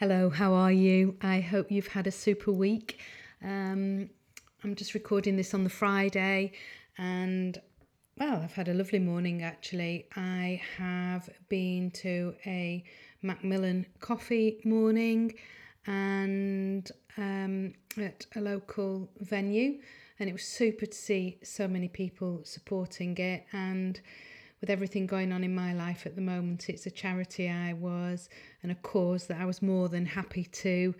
Hello, 0.00 0.30
how 0.30 0.54
are 0.54 0.72
you? 0.72 1.18
I 1.20 1.40
hope 1.40 1.70
you've 1.70 1.88
had 1.88 2.06
a 2.06 2.10
super 2.10 2.50
week. 2.50 3.00
Um, 3.44 4.08
I'm 4.64 4.74
just 4.74 4.94
recording 4.94 5.36
this 5.36 5.52
on 5.52 5.62
the 5.62 5.68
Friday, 5.68 6.52
and 6.96 7.60
well, 8.16 8.40
I've 8.42 8.54
had 8.54 8.68
a 8.68 8.72
lovely 8.72 8.98
morning 8.98 9.42
actually. 9.42 10.06
I 10.16 10.62
have 10.78 11.28
been 11.50 11.90
to 11.96 12.34
a 12.46 12.82
Macmillan 13.20 13.84
coffee 13.98 14.62
morning 14.64 15.34
and 15.86 16.90
um, 17.18 17.74
at 17.98 18.24
a 18.34 18.40
local 18.40 19.10
venue, 19.18 19.80
and 20.18 20.30
it 20.30 20.32
was 20.32 20.44
super 20.44 20.86
to 20.86 20.96
see 20.96 21.40
so 21.42 21.68
many 21.68 21.88
people 21.88 22.40
supporting 22.44 23.18
it 23.18 23.44
and 23.52 24.00
with 24.60 24.70
everything 24.70 25.06
going 25.06 25.32
on 25.32 25.42
in 25.42 25.54
my 25.54 25.72
life 25.72 26.06
at 26.06 26.16
the 26.16 26.20
moment, 26.20 26.68
it's 26.68 26.86
a 26.86 26.90
charity 26.90 27.48
I 27.48 27.72
was 27.72 28.28
and 28.62 28.70
a 28.70 28.74
cause 28.76 29.26
that 29.26 29.40
I 29.40 29.46
was 29.46 29.62
more 29.62 29.88
than 29.88 30.06
happy 30.06 30.44
to 30.44 30.94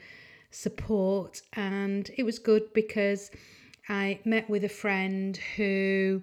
support. 0.50 1.42
And 1.52 2.10
it 2.16 2.22
was 2.22 2.38
good 2.38 2.72
because 2.72 3.30
I 3.88 4.20
met 4.24 4.48
with 4.48 4.64
a 4.64 4.68
friend 4.68 5.36
who 5.56 6.22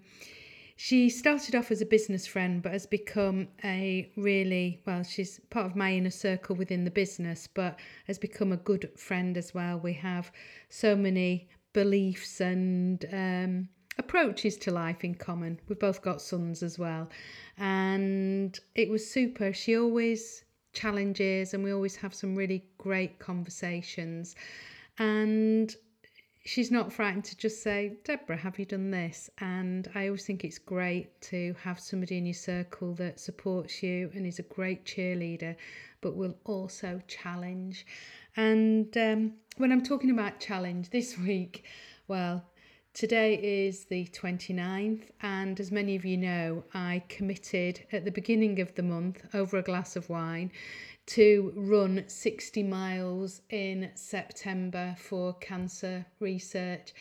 she 0.80 1.10
started 1.10 1.56
off 1.56 1.72
as 1.72 1.82
a 1.82 1.86
business 1.86 2.28
friend 2.28 2.62
but 2.62 2.72
has 2.72 2.86
become 2.86 3.48
a 3.64 4.12
really 4.16 4.80
well 4.86 5.02
she's 5.02 5.42
part 5.50 5.66
of 5.66 5.76
my 5.76 5.92
inner 5.92 6.12
circle 6.12 6.56
within 6.56 6.86
the 6.86 6.92
business 6.92 7.50
but 7.52 7.80
has 8.06 8.20
become 8.20 8.52
a 8.52 8.58
good 8.58 8.88
friend 8.96 9.38
as 9.38 9.56
well 9.56 9.80
we 9.80 9.94
have 9.94 10.32
so 10.70 10.96
many 10.96 11.50
beliefs 11.74 12.40
and 12.40 13.06
um, 13.12 13.68
approaches 13.98 14.58
to 14.58 14.72
life 14.72 15.04
in 15.04 15.16
common. 15.16 15.60
We've 15.68 15.80
both 15.80 16.02
got 16.02 16.22
sons 16.22 16.64
as 16.64 16.78
well. 16.78 17.10
And 17.58 18.60
it 18.76 18.90
was 18.90 19.10
super. 19.10 19.54
She 19.54 19.78
always 19.78 20.44
challenges, 20.74 21.54
and 21.54 21.64
we 21.64 21.72
always 21.74 21.96
have 21.96 22.14
some 22.14 22.36
really 22.36 22.64
great 22.78 23.20
conversations. 23.20 24.36
And 25.00 25.76
she's 26.48 26.72
not 26.72 26.94
frightened 26.94 27.26
to 27.26 27.38
just 27.38 27.62
say, 27.62 27.98
Deborah, 28.06 28.38
have 28.38 28.58
you 28.58 28.66
done 28.66 28.90
this? 28.90 29.30
And 29.40 29.90
I 29.96 30.08
always 30.08 30.26
think 30.26 30.44
it's 30.44 30.58
great 30.58 31.20
to 31.22 31.56
have 31.62 31.80
somebody 31.80 32.18
in 32.18 32.26
your 32.26 32.34
circle 32.34 32.94
that 32.96 33.20
supports 33.20 33.84
you 33.84 34.10
and 34.14 34.26
is 34.26 34.40
a 34.40 34.44
great 34.44 34.86
cheerleader, 34.86 35.56
but 36.02 36.16
will 36.16 36.38
also 36.46 37.02
challenge. 37.08 37.86
And 38.38 38.96
um, 38.98 39.34
when 39.58 39.72
I'm 39.72 39.84
talking 39.84 40.12
about 40.12 40.40
challenge 40.40 40.90
this 40.90 41.18
week, 41.28 41.66
well, 42.08 42.46
Today 42.98 43.36
is 43.36 43.86
the 43.86 44.08
29th, 44.08 45.12
and 45.22 45.60
as 45.60 45.72
many 45.72 45.96
of 45.96 46.04
you 46.04 46.18
know, 46.18 46.64
I 46.74 47.04
committed 47.10 47.86
at 47.92 48.06
the 48.06 48.12
beginning 48.12 48.60
of 48.60 48.74
the 48.74 48.82
month 48.82 49.24
over 49.36 49.60
a 49.60 49.62
glass 49.62 49.96
of 49.96 50.10
wine 50.10 50.52
to 51.06 51.54
run 51.56 52.06
60 52.08 52.64
miles 52.64 53.44
in 53.52 53.92
September 53.94 54.96
for 54.98 55.36
cancer 55.36 56.08
research. 56.20 56.96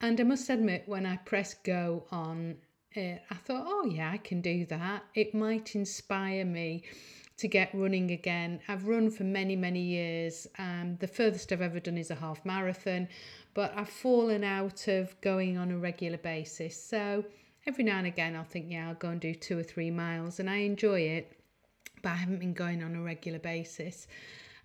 And 0.00 0.20
I 0.20 0.24
must 0.24 0.50
admit, 0.50 0.82
when 0.86 1.06
I 1.06 1.18
pressed 1.18 1.62
go 1.62 2.08
on 2.10 2.56
it, 2.90 3.22
I 3.30 3.34
thought, 3.36 3.66
oh, 3.68 3.86
yeah, 3.86 4.10
I 4.10 4.16
can 4.16 4.40
do 4.40 4.66
that. 4.66 5.04
It 5.14 5.32
might 5.32 5.76
inspire 5.76 6.44
me 6.44 6.82
to 7.36 7.46
get 7.48 7.70
running 7.74 8.10
again. 8.10 8.60
I've 8.66 8.88
run 8.88 9.10
for 9.10 9.24
many, 9.24 9.56
many 9.56 9.82
years. 9.82 10.46
Um, 10.58 10.96
the 11.00 11.06
furthest 11.06 11.52
I've 11.52 11.60
ever 11.60 11.80
done 11.80 11.98
is 11.98 12.10
a 12.10 12.14
half 12.14 12.44
marathon, 12.44 13.08
but 13.56 13.72
I've 13.74 13.88
fallen 13.88 14.44
out 14.44 14.86
of 14.86 15.18
going 15.22 15.56
on 15.56 15.70
a 15.70 15.78
regular 15.78 16.18
basis. 16.18 16.78
So 16.78 17.24
every 17.66 17.84
now 17.84 17.96
and 17.96 18.06
again, 18.06 18.36
I'll 18.36 18.44
think, 18.44 18.66
yeah, 18.68 18.86
I'll 18.86 18.94
go 18.96 19.08
and 19.08 19.18
do 19.18 19.34
two 19.34 19.58
or 19.58 19.62
three 19.62 19.90
miles, 19.90 20.38
and 20.38 20.50
I 20.50 20.56
enjoy 20.56 21.00
it, 21.00 21.32
but 22.02 22.10
I 22.10 22.16
haven't 22.16 22.38
been 22.38 22.52
going 22.52 22.84
on 22.84 22.94
a 22.94 23.00
regular 23.00 23.38
basis. 23.38 24.08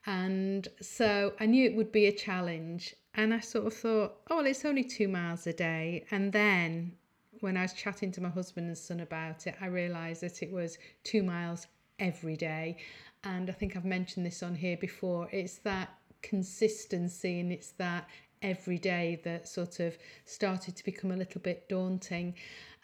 And 0.06 0.68
so 0.82 1.32
I 1.40 1.46
knew 1.46 1.66
it 1.66 1.74
would 1.74 1.94
be 1.94 2.08
a 2.08 2.12
challenge. 2.12 2.94
And 3.16 3.34
I 3.34 3.40
sort 3.40 3.66
of 3.66 3.74
thought, 3.74 4.18
oh, 4.30 4.38
well, 4.38 4.46
it's 4.46 4.66
only 4.66 4.84
two 4.84 5.08
miles 5.08 5.48
a 5.48 5.54
day. 5.54 6.06
And 6.12 6.34
then 6.34 6.92
when 7.40 7.56
I 7.56 7.62
was 7.62 7.72
chatting 7.72 8.12
to 8.14 8.22
my 8.22 8.30
husband 8.30 8.68
and 8.68 8.78
son 8.78 9.00
about 9.00 9.48
it, 9.48 9.56
I 9.62 9.68
realised 9.68 10.22
that 10.22 10.44
it 10.44 10.52
was 10.52 10.78
two 11.06 11.24
miles 11.24 11.68
every 12.00 12.36
day. 12.36 12.76
And 13.24 13.50
I 13.50 13.54
think 13.54 13.78
I've 13.78 13.86
mentioned 13.86 14.26
this 14.26 14.44
on 14.44 14.54
here 14.54 14.76
before. 14.76 15.30
It's 15.32 15.60
that 15.60 15.98
consistency 16.22 17.40
and 17.40 17.54
it's 17.54 17.72
that 17.72 18.10
every 18.42 18.78
day 18.78 19.22
that 19.24 19.48
sort 19.48 19.80
of 19.80 19.98
started 20.26 20.76
to 20.76 20.84
become 20.84 21.12
a 21.12 21.18
little 21.18 21.42
bit 21.42 21.68
daunting. 21.70 22.36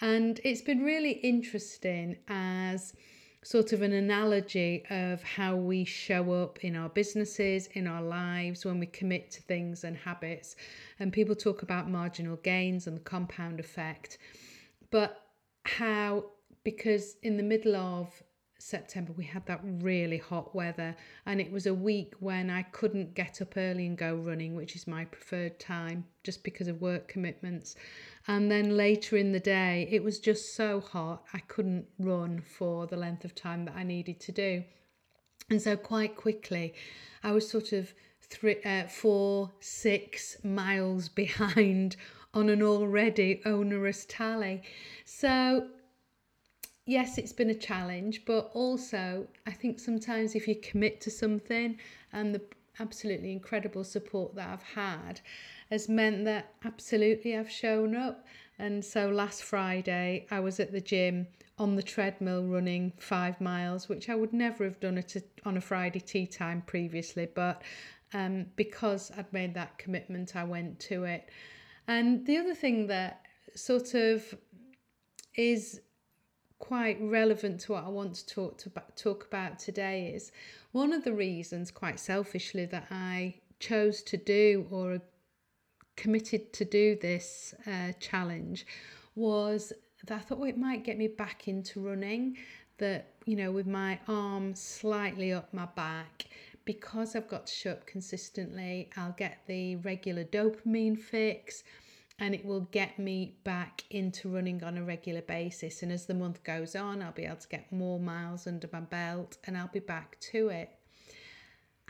And 0.02 0.40
it's 0.44 0.62
been 0.62 0.84
really 0.84 1.12
interesting 1.12 2.18
as 2.28 2.94
sort 3.44 3.72
of 3.72 3.82
an 3.82 3.94
analogy 3.94 4.84
of 4.90 5.24
how 5.24 5.56
we 5.56 5.86
show 5.86 6.34
up 6.34 6.64
in 6.64 6.76
our 6.76 6.90
businesses, 6.90 7.68
in 7.74 7.88
our 7.88 8.02
lives, 8.02 8.66
when 8.66 8.80
we 8.80 8.86
commit 8.88 9.32
to 9.32 9.42
things 9.42 9.84
and 9.84 9.96
habits. 9.96 10.56
And 11.00 11.14
people 11.14 11.36
talk 11.36 11.62
about 11.62 11.90
marginal 11.90 12.36
gains 12.38 12.88
and 12.88 12.98
the 12.98 13.02
compound 13.02 13.60
effect, 13.60 14.18
but 14.92 15.24
how, 15.64 16.26
because 16.64 17.16
in 17.24 17.38
the 17.38 17.44
middle 17.44 17.76
of 17.76 18.22
September, 18.60 19.14
we 19.14 19.26
had 19.26 19.46
that 19.46 19.62
really 19.64 20.18
hot 20.18 20.56
weather, 20.56 20.96
and 21.26 21.40
it 21.40 21.52
was 21.52 21.68
a 21.68 21.74
week 21.74 22.14
when 22.20 22.50
I 22.50 22.64
couldn't 22.64 23.14
get 23.14 23.42
up 23.42 23.56
early 23.56 23.86
and 23.86 23.98
go 23.98 24.16
running, 24.16 24.56
which 24.56 24.76
is 24.76 24.88
my 24.88 25.06
preferred 25.06 25.60
time 25.60 26.06
just 26.24 26.44
because 26.44 26.68
of 26.68 26.82
work 26.82 27.08
commitments. 27.08 27.76
And 28.28 28.52
then 28.52 28.76
later 28.76 29.16
in 29.16 29.32
the 29.32 29.40
day, 29.40 29.88
it 29.92 30.04
was 30.04 30.20
just 30.20 30.56
so 30.56 30.82
hot, 30.82 31.24
I 31.34 31.40
couldn't 31.40 31.86
run 32.00 32.42
for 32.42 32.88
the 32.88 32.98
length 32.98 33.26
of 33.26 33.36
time 33.36 33.66
that 33.66 33.76
I 33.76 33.84
needed 33.84 34.20
to 34.22 34.32
do. 34.32 34.64
And 35.50 35.62
so, 35.62 35.78
quite 35.78 36.16
quickly, 36.16 36.74
I 37.24 37.32
was 37.32 37.50
sort 37.50 37.72
of 37.72 37.94
three, 38.22 38.62
uh, 38.64 38.88
four, 38.88 39.52
six 39.60 40.44
miles 40.44 41.10
behind 41.24 41.96
on 42.34 42.50
an 42.50 42.62
already 42.62 43.42
onerous 43.46 44.06
tally. 44.10 44.64
So, 45.06 45.68
yes, 46.88 47.18
it's 47.18 47.34
been 47.34 47.52
a 47.52 47.56
challenge, 47.56 48.24
but 48.26 48.50
also 48.54 49.28
I 49.46 49.52
think 49.52 49.80
sometimes 49.80 50.34
if 50.34 50.48
you 50.48 50.56
commit 50.56 51.02
to 51.02 51.12
something 51.12 51.78
and 52.14 52.34
the 52.34 52.42
absolutely 52.80 53.32
incredible 53.32 53.84
support 53.84 54.36
that 54.36 54.50
I've 54.50 54.64
had 54.64 55.22
has 55.70 55.90
meant 55.90 56.26
that 56.26 56.54
absolutely 56.64 57.38
I've 57.38 57.52
shown 57.52 57.96
up. 57.96 58.26
And 58.58 58.84
so 58.84 59.10
last 59.10 59.44
Friday, 59.44 60.26
I 60.32 60.40
was 60.40 60.60
at 60.60 60.72
the 60.72 60.82
gym 60.82 61.28
on 61.60 61.76
the 61.76 61.84
treadmill 61.84 62.44
running 62.46 62.94
five 62.98 63.40
miles, 63.42 63.90
which 63.90 64.10
I 64.10 64.16
would 64.16 64.34
never 64.34 64.64
have 64.64 64.80
done 64.80 64.98
at 64.98 65.16
a, 65.16 65.24
on 65.46 65.58
a 65.58 65.62
Friday 65.62 66.00
tea 66.00 66.26
time 66.26 66.64
previously, 66.66 67.28
but 67.34 67.62
um, 68.14 68.46
because 68.56 69.12
I'd 69.18 69.32
made 69.34 69.54
that 69.56 69.78
commitment, 69.78 70.36
I 70.36 70.44
went 70.44 70.80
to 70.82 71.04
it. 71.04 71.30
And 71.88 72.26
the 72.26 72.38
other 72.38 72.56
thing 72.56 72.88
that 72.88 73.26
sort 73.56 73.94
of 73.94 74.34
is 75.36 75.82
quite 76.60 76.98
relevant 77.02 77.62
to 77.62 77.74
what 77.74 77.84
I 77.84 77.90
want 77.90 78.16
to 78.16 78.28
talk 78.28 78.58
to 78.60 78.72
talk 78.96 79.26
about 79.26 79.60
today 79.60 80.12
is 80.14 80.32
one 80.72 80.94
of 80.94 81.04
the 81.04 81.14
reasons, 81.14 81.72
quite 81.72 82.00
selfishly, 82.00 82.66
that 82.66 82.88
I 82.92 83.36
chose 83.60 84.02
to 84.04 84.18
do 84.18 84.68
or 84.72 85.02
committed 85.96 86.54
to 86.54 86.66
do 86.66 86.98
this 87.02 87.54
uh, 87.66 87.92
challenge 88.00 88.66
was 89.16 89.74
that 90.06 90.16
I 90.16 90.20
thought 90.20 90.38
well, 90.38 90.50
it 90.50 90.58
might 90.58 90.84
get 90.84 90.98
me 90.98 91.08
back 91.08 91.48
into 91.48 91.80
running. 91.80 92.38
That 92.78 93.14
you 93.26 93.36
know, 93.36 93.52
with 93.52 93.68
my 93.68 94.00
arm 94.08 94.54
slightly 94.54 95.34
up 95.34 95.52
my 95.54 95.66
back, 95.66 96.26
because 96.66 97.16
I've 97.16 97.28
got 97.28 97.48
to 97.48 97.54
show 97.54 97.72
up 97.72 97.88
consistently, 97.88 98.90
I'll 98.98 99.16
get 99.18 99.40
the 99.48 99.78
regular 99.78 100.24
dopamine 100.24 101.00
fix 101.00 101.64
and 102.20 102.34
it 102.34 102.44
will 102.44 102.62
get 102.72 102.98
me 102.98 103.36
back 103.44 103.84
into 103.92 104.30
running 104.30 104.64
on 104.64 104.78
a 104.78 104.84
regular 104.84 105.22
basis. 105.22 105.84
And 105.84 105.92
as 105.92 106.08
the 106.08 106.16
month 106.16 106.44
goes 106.44 106.76
on, 106.76 107.02
I'll 107.02 107.12
be 107.12 107.26
able 107.26 107.36
to 107.38 107.48
get 107.48 107.72
more 107.72 108.00
miles 108.00 108.48
under 108.48 108.68
my 108.74 108.80
belt 108.80 109.38
and 109.46 109.56
I'll 109.56 109.68
be 109.68 109.80
back 109.80 110.20
to 110.32 110.50
it. 110.50 110.72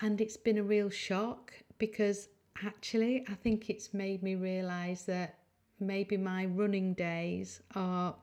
And 0.01 0.19
it's 0.19 0.37
been 0.37 0.57
a 0.57 0.63
real 0.63 0.89
shock 0.89 1.53
because 1.77 2.27
actually, 2.65 3.25
I 3.29 3.35
think 3.35 3.69
it's 3.69 3.93
made 3.93 4.21
me 4.21 4.35
realize 4.35 5.05
that 5.05 5.39
maybe 5.79 6.17
my 6.17 6.45
running 6.45 6.93
days 6.93 7.61
are 7.73 8.15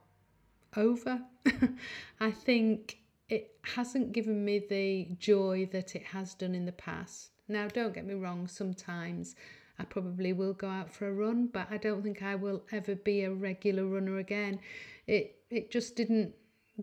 over. 0.77 1.23
I 2.21 2.31
think 2.31 2.99
it 3.31 3.57
hasn't 3.63 4.13
given 4.13 4.45
me 4.45 4.59
the 4.59 5.09
joy 5.19 5.69
that 5.73 5.97
it 5.97 6.03
has 6.03 6.35
done 6.35 6.55
in 6.55 6.67
the 6.67 6.73
past. 6.73 7.31
Now, 7.49 7.69
don't 7.69 7.95
get 7.95 8.07
me 8.07 8.15
wrong, 8.15 8.47
sometimes 8.47 9.35
I 9.79 9.85
probably 9.85 10.33
will 10.33 10.53
go 10.53 10.69
out 10.69 10.93
for 10.93 11.09
a 11.09 11.13
run, 11.13 11.49
but 11.49 11.67
I 11.71 11.79
don't 11.79 12.03
think 12.03 12.23
I 12.23 12.35
will 12.35 12.63
ever 12.71 12.95
be 12.95 13.23
a 13.23 13.33
regular 13.33 13.87
runner 13.87 14.19
again. 14.19 14.61
It 15.07 15.37
it 15.51 15.71
just 15.71 15.97
didn't 15.97 16.35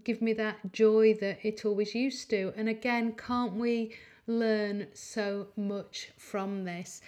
give 0.04 0.22
me 0.22 0.34
that 0.34 0.72
joy 0.72 1.14
that 1.16 1.40
it 1.46 1.66
always 1.66 1.94
used 1.96 2.30
to. 2.30 2.54
And 2.56 2.70
again, 2.70 3.14
can't 3.14 3.54
we 3.54 3.96
learn 4.28 4.88
so 4.94 5.48
much 5.56 6.12
from 6.18 6.64
this? 6.64 7.02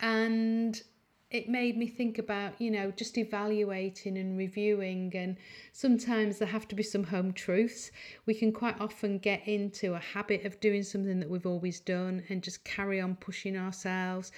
And 0.00 0.82
it 1.30 1.48
made 1.48 1.78
me 1.78 1.86
think 1.86 2.18
about, 2.18 2.60
you 2.60 2.70
know, 2.70 2.90
just 2.90 3.16
evaluating 3.16 4.18
and 4.18 4.36
reviewing. 4.36 5.12
And 5.14 5.38
sometimes 5.72 6.38
there 6.38 6.48
have 6.48 6.68
to 6.68 6.74
be 6.74 6.82
some 6.82 7.04
home 7.04 7.32
truths. 7.32 7.90
We 8.26 8.34
can 8.34 8.52
quite 8.52 8.78
often 8.80 9.18
get 9.18 9.48
into 9.48 9.94
a 9.94 9.98
habit 9.98 10.44
of 10.44 10.60
doing 10.60 10.82
something 10.82 11.20
that 11.20 11.30
we've 11.30 11.46
always 11.46 11.80
done 11.80 12.22
and 12.28 12.42
just 12.42 12.64
carry 12.64 13.00
on 13.00 13.16
pushing 13.16 13.56
ourselves. 13.56 14.30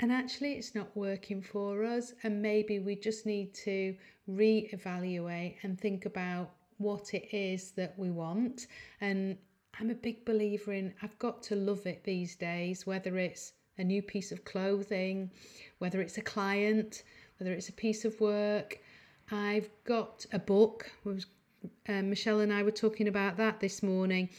And 0.00 0.10
actually, 0.10 0.54
it's 0.54 0.74
not 0.74 0.88
working 0.96 1.42
for 1.42 1.84
us. 1.84 2.14
And 2.22 2.40
maybe 2.40 2.78
we 2.78 2.96
just 2.96 3.26
need 3.26 3.54
to 3.66 3.94
re 4.26 4.68
evaluate 4.72 5.58
and 5.62 5.78
think 5.78 6.06
about 6.06 6.50
what 6.78 7.12
it 7.12 7.28
is 7.36 7.72
that 7.72 7.98
we 7.98 8.10
want. 8.10 8.66
And 9.02 9.36
I'm 9.78 9.90
a 9.90 9.94
big 9.94 10.24
believer 10.24 10.72
in 10.72 10.94
I've 11.02 11.18
got 11.18 11.42
to 11.44 11.54
love 11.54 11.86
it 11.86 12.02
these 12.02 12.34
days, 12.34 12.86
whether 12.86 13.18
it's 13.18 13.52
a 13.76 13.84
new 13.84 14.00
piece 14.02 14.32
of 14.32 14.44
clothing, 14.44 15.30
whether 15.78 16.00
it's 16.00 16.16
a 16.16 16.22
client, 16.22 17.02
whether 17.38 17.52
it's 17.52 17.68
a 17.68 17.72
piece 17.72 18.06
of 18.06 18.18
work. 18.20 18.80
I've 19.30 19.68
got 19.84 20.24
a 20.32 20.38
book. 20.38 20.90
Um, 21.88 22.08
Michelle 22.08 22.40
and 22.40 22.52
I 22.52 22.62
were 22.62 22.70
talking 22.70 23.06
about 23.06 23.36
that 23.36 23.60
this 23.60 23.82
morning. 23.82 24.30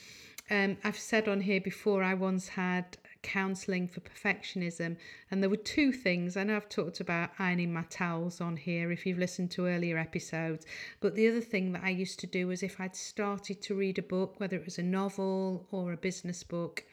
Um, 0.50 0.78
I've 0.84 0.98
said 0.98 1.28
on 1.28 1.40
here 1.40 1.62
before, 1.62 2.04
I 2.04 2.16
once 2.16 2.48
had 2.48 2.98
counselling 3.24 3.88
for 3.88 4.02
perfectionism, 4.02 4.98
and 5.30 5.42
there 5.42 5.50
were 5.50 5.56
two 5.56 5.92
things. 5.92 6.36
I 6.36 6.44
know 6.44 6.56
I've 6.56 6.70
talked 6.70 7.00
about 7.00 7.32
ironing 7.40 7.74
my 7.74 7.84
towels 7.90 8.42
on 8.42 8.58
here 8.58 8.92
if 8.92 9.06
you've 9.06 9.18
listened 9.18 9.52
to 9.52 9.68
earlier 9.68 9.98
episodes, 9.98 10.66
but 11.00 11.16
the 11.16 11.28
other 11.28 11.42
thing 11.42 11.72
that 11.74 11.84
I 11.84 11.90
used 11.90 12.20
to 12.22 12.28
do 12.28 12.48
was 12.48 12.64
if 12.64 12.80
I'd 12.80 12.96
started 12.96 13.62
to 13.62 13.76
read 13.76 14.00
a 14.00 14.04
book, 14.04 14.40
whether 14.40 14.56
it 14.56 14.66
was 14.66 14.80
a 14.80 14.84
novel 14.84 15.68
or 15.72 15.94
a 15.94 15.98
business 15.98 16.44
book, 16.44 16.84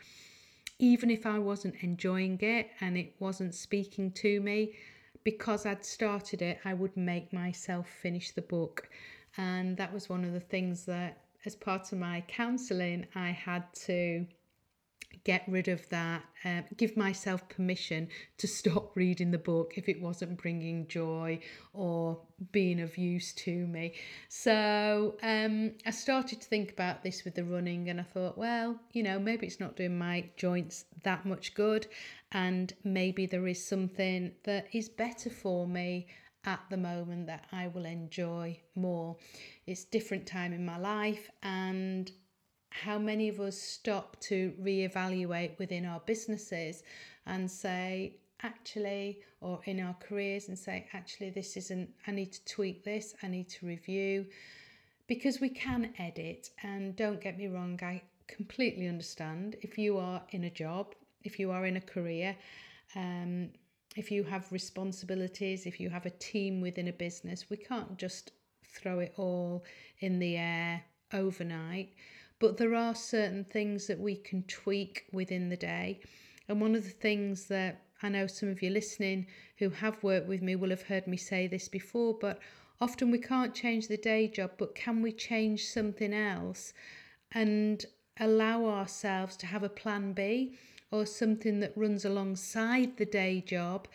even 0.79 1.11
if 1.11 1.27
I 1.27 1.39
wasn't 1.39 1.75
enjoying 1.81 2.39
it 2.41 2.71
and 2.81 2.97
it 2.97 3.15
wasn't 3.19 3.55
speaking 3.55 4.13
to 4.13 4.41
me, 4.41 4.75
because 5.25 5.67
I'd 5.67 5.85
started 5.85 6.41
it, 6.43 6.59
I 6.65 6.75
would 6.75 6.97
make 6.97 7.33
myself 7.33 7.89
finish 7.89 8.31
the 8.31 8.43
book. 8.43 8.89
And 9.37 9.77
that 9.77 9.93
was 9.93 10.09
one 10.09 10.25
of 10.25 10.33
the 10.33 10.41
things 10.41 10.85
that, 10.87 11.23
as 11.45 11.55
part 11.55 11.93
of 11.93 11.99
my 11.99 12.23
counselling, 12.29 13.07
I 13.15 13.31
had 13.31 13.65
to 13.87 14.27
get 15.25 15.43
rid 15.49 15.69
of 15.69 15.89
that, 15.91 16.23
um, 16.45 16.65
give 16.77 16.97
myself 16.97 17.49
permission 17.49 18.09
to 18.39 18.47
stop 18.47 18.93
reading 18.97 19.31
the 19.31 19.39
book 19.39 19.75
if 19.77 19.89
it 19.89 20.01
wasn't 20.01 20.41
bringing 20.41 20.87
joy 20.89 21.39
or 21.73 22.19
being 22.53 22.81
of 22.81 22.97
use 22.97 23.33
to 23.33 23.67
me. 23.67 23.95
So 24.29 25.17
um, 25.23 25.73
I 25.85 25.91
started 25.91 26.41
to 26.41 26.49
think 26.49 26.73
about 26.73 27.03
this 27.03 27.25
with 27.25 27.35
the 27.35 27.45
running, 27.45 27.89
and 27.89 28.01
I 28.01 28.05
thought, 28.05 28.39
well, 28.39 28.81
you 28.93 29.03
know, 29.03 29.19
maybe 29.19 29.47
it's 29.47 29.61
not 29.61 29.77
doing 29.77 29.99
my 29.99 30.25
joints 30.37 30.85
that 31.05 31.27
much 31.27 31.55
good, 31.55 31.87
and 32.33 32.73
maybe 32.85 33.27
there 33.27 33.47
is 33.47 33.65
something 33.65 34.33
that 34.45 34.67
is 34.73 34.89
better 34.89 35.31
for 35.31 35.67
me 35.67 36.07
at 36.45 36.61
the 36.71 36.77
moment 36.77 37.27
that 37.27 37.45
I 37.53 37.69
will 37.69 37.85
enjoy 37.85 38.59
more. 38.75 39.17
It's 39.67 39.85
different 39.85 40.27
time 40.27 40.53
in 40.53 40.65
my 40.65 40.79
life 40.79 41.29
and 41.43 42.11
how 42.71 42.99
many 42.99 43.29
of 43.29 43.41
us 43.41 43.59
stop 43.59 44.19
to 44.21 44.53
reevaluate 44.61 45.59
within 45.59 45.85
our 45.85 46.01
businesses 46.01 46.83
and 47.27 47.51
say, 47.51 48.17
actually, 48.43 49.21
or 49.41 49.61
in 49.65 49.81
our 49.81 49.95
careers 50.01 50.49
and 50.49 50.59
say, 50.59 50.87
actually, 50.93 51.31
this 51.31 51.57
isn't, 51.57 51.91
I 52.07 52.13
need 52.13 52.33
to 52.33 52.45
tweak 52.45 52.85
this, 52.85 53.15
I 53.23 53.29
need 53.29 53.49
to 53.51 53.67
review. 53.67 54.27
Because 55.07 55.41
we 55.41 55.49
can 55.49 55.93
edit, 55.99 56.51
and 56.63 56.95
don't 56.95 57.21
get 57.21 57.39
me 57.39 57.49
wrong, 57.49 57.79
I 57.83 58.03
completely 58.27 58.87
understand 58.87 59.57
if 59.63 59.79
you 59.79 59.99
are 59.99 60.23
in 60.31 60.45
a 60.45 60.51
job, 60.51 60.95
if 61.25 61.39
you 61.39 61.51
are 61.51 61.67
in 61.67 61.77
a 61.77 61.81
career, 61.81 62.37
um, 62.95 63.49
if 63.97 64.11
you 64.11 64.23
have 64.25 64.53
responsibilities, 64.53 65.67
if 65.67 65.81
you 65.81 65.89
have 65.91 66.07
a 66.07 66.11
team 66.11 66.61
within 66.61 66.89
a 66.89 66.93
business, 66.93 67.47
we 67.49 67.57
can't 67.57 67.97
just 67.97 68.33
throw 68.63 69.01
it 69.01 69.15
all 69.17 69.65
in 70.01 70.19
the 70.19 70.37
air 70.37 70.83
overnight 71.13 71.89
but 72.39 72.57
there 72.57 72.75
are 72.75 72.95
certain 72.95 73.45
things 73.45 73.87
that 73.87 73.99
we 73.99 74.17
can 74.17 74.43
tweak 74.45 75.05
within 75.13 75.49
the 75.49 75.57
day. 75.57 76.01
And 76.49 76.61
one 76.61 76.75
of 76.75 76.85
the 76.85 76.91
things 76.91 77.47
that 77.47 77.83
I 78.03 78.09
know 78.09 78.27
some 78.27 78.49
of 78.49 78.63
you 78.63 78.71
listening 78.71 79.27
who 79.59 79.71
have 79.71 80.03
worked 80.03 80.29
with 80.29 80.41
me 80.41 80.55
will 80.57 80.71
have 80.71 80.83
heard 80.83 81.07
me 81.07 81.17
say 81.17 81.47
this 81.47 81.69
before, 81.69 82.17
but 82.19 82.39
often 82.81 83.11
we 83.11 83.19
can't 83.19 83.55
change 83.55 83.89
the 83.89 83.97
day 83.97 84.29
job, 84.29 84.53
but 84.57 84.75
can 84.75 85.03
we 85.03 85.13
change 85.13 85.67
something 85.67 86.15
else 86.15 86.73
and 87.33 87.85
allow 88.21 88.67
ourselves 88.67 89.37
to 89.37 89.47
have 89.47 89.63
a 89.63 89.69
plan 89.69 90.13
B 90.13 90.57
or 90.91 91.07
something 91.07 91.61
that 91.61 91.77
runs 91.77 92.05
alongside 92.05 92.97
the 92.97 93.05
day 93.05 93.41
job 93.41 93.89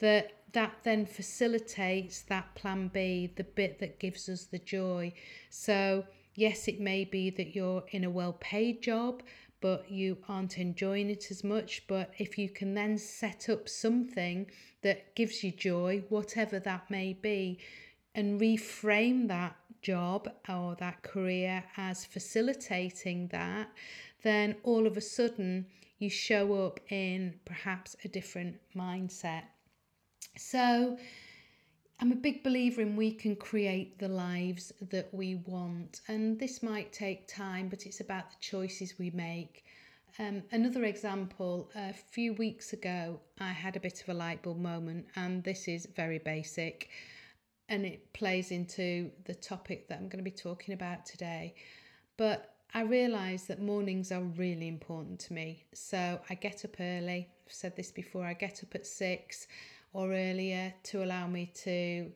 that 0.00 0.32
that 0.52 0.78
then 0.82 1.06
facilitates 1.06 2.22
that 2.22 2.54
plan 2.56 2.88
B, 2.88 3.32
the 3.36 3.44
bit 3.44 3.78
that 3.78 4.00
gives 4.00 4.28
us 4.28 4.46
the 4.46 4.58
joy. 4.58 5.12
So 5.48 6.04
Yes, 6.40 6.68
it 6.68 6.80
may 6.80 7.04
be 7.04 7.28
that 7.28 7.54
you're 7.54 7.84
in 7.90 8.02
a 8.02 8.08
well 8.08 8.32
paid 8.32 8.80
job, 8.80 9.22
but 9.60 9.90
you 9.90 10.16
aren't 10.26 10.56
enjoying 10.56 11.10
it 11.10 11.30
as 11.30 11.44
much. 11.44 11.86
But 11.86 12.14
if 12.16 12.38
you 12.38 12.48
can 12.48 12.72
then 12.72 12.96
set 12.96 13.50
up 13.50 13.68
something 13.68 14.50
that 14.80 15.14
gives 15.14 15.44
you 15.44 15.50
joy, 15.50 16.02
whatever 16.08 16.58
that 16.58 16.90
may 16.90 17.12
be, 17.12 17.58
and 18.14 18.40
reframe 18.40 19.28
that 19.28 19.54
job 19.82 20.30
or 20.48 20.76
that 20.76 21.02
career 21.02 21.62
as 21.76 22.06
facilitating 22.06 23.28
that, 23.32 23.68
then 24.22 24.56
all 24.62 24.86
of 24.86 24.96
a 24.96 25.02
sudden 25.02 25.66
you 25.98 26.08
show 26.08 26.64
up 26.64 26.80
in 26.88 27.38
perhaps 27.44 27.96
a 28.02 28.08
different 28.08 28.56
mindset. 28.74 29.42
So, 30.38 30.96
I'm 32.02 32.12
a 32.12 32.16
big 32.16 32.42
believer 32.42 32.80
in 32.80 32.96
we 32.96 33.12
can 33.12 33.36
create 33.36 33.98
the 33.98 34.08
lives 34.08 34.72
that 34.88 35.12
we 35.12 35.34
want, 35.34 36.00
and 36.08 36.38
this 36.38 36.62
might 36.62 36.94
take 36.94 37.28
time, 37.28 37.68
but 37.68 37.84
it's 37.84 38.00
about 38.00 38.30
the 38.30 38.36
choices 38.40 38.98
we 38.98 39.10
make. 39.10 39.66
Um, 40.18 40.42
another 40.50 40.84
example, 40.84 41.70
a 41.76 41.92
few 41.92 42.32
weeks 42.32 42.72
ago, 42.72 43.20
I 43.38 43.48
had 43.48 43.76
a 43.76 43.80
bit 43.80 44.00
of 44.00 44.08
a 44.08 44.14
light 44.14 44.42
bulb 44.42 44.58
moment, 44.58 45.08
and 45.14 45.44
this 45.44 45.68
is 45.68 45.86
very 45.94 46.18
basic 46.18 46.88
and 47.68 47.84
it 47.84 48.12
plays 48.14 48.50
into 48.50 49.10
the 49.26 49.34
topic 49.34 49.86
that 49.88 49.98
I'm 49.98 50.08
going 50.08 50.24
to 50.24 50.28
be 50.28 50.30
talking 50.30 50.74
about 50.74 51.06
today. 51.06 51.54
But 52.16 52.54
I 52.74 52.80
realise 52.80 53.44
that 53.44 53.60
mornings 53.60 54.10
are 54.10 54.22
really 54.22 54.66
important 54.66 55.20
to 55.20 55.34
me. 55.34 55.66
So 55.72 56.20
I 56.28 56.34
get 56.34 56.64
up 56.64 56.76
early. 56.80 57.28
I've 57.46 57.52
said 57.52 57.76
this 57.76 57.92
before, 57.92 58.24
I 58.24 58.32
get 58.32 58.64
up 58.64 58.74
at 58.74 58.86
six 58.86 59.46
or 59.92 60.12
earlier 60.12 60.72
to 60.84 61.02
allow 61.02 61.26
me 61.26 61.50
to 61.64 62.10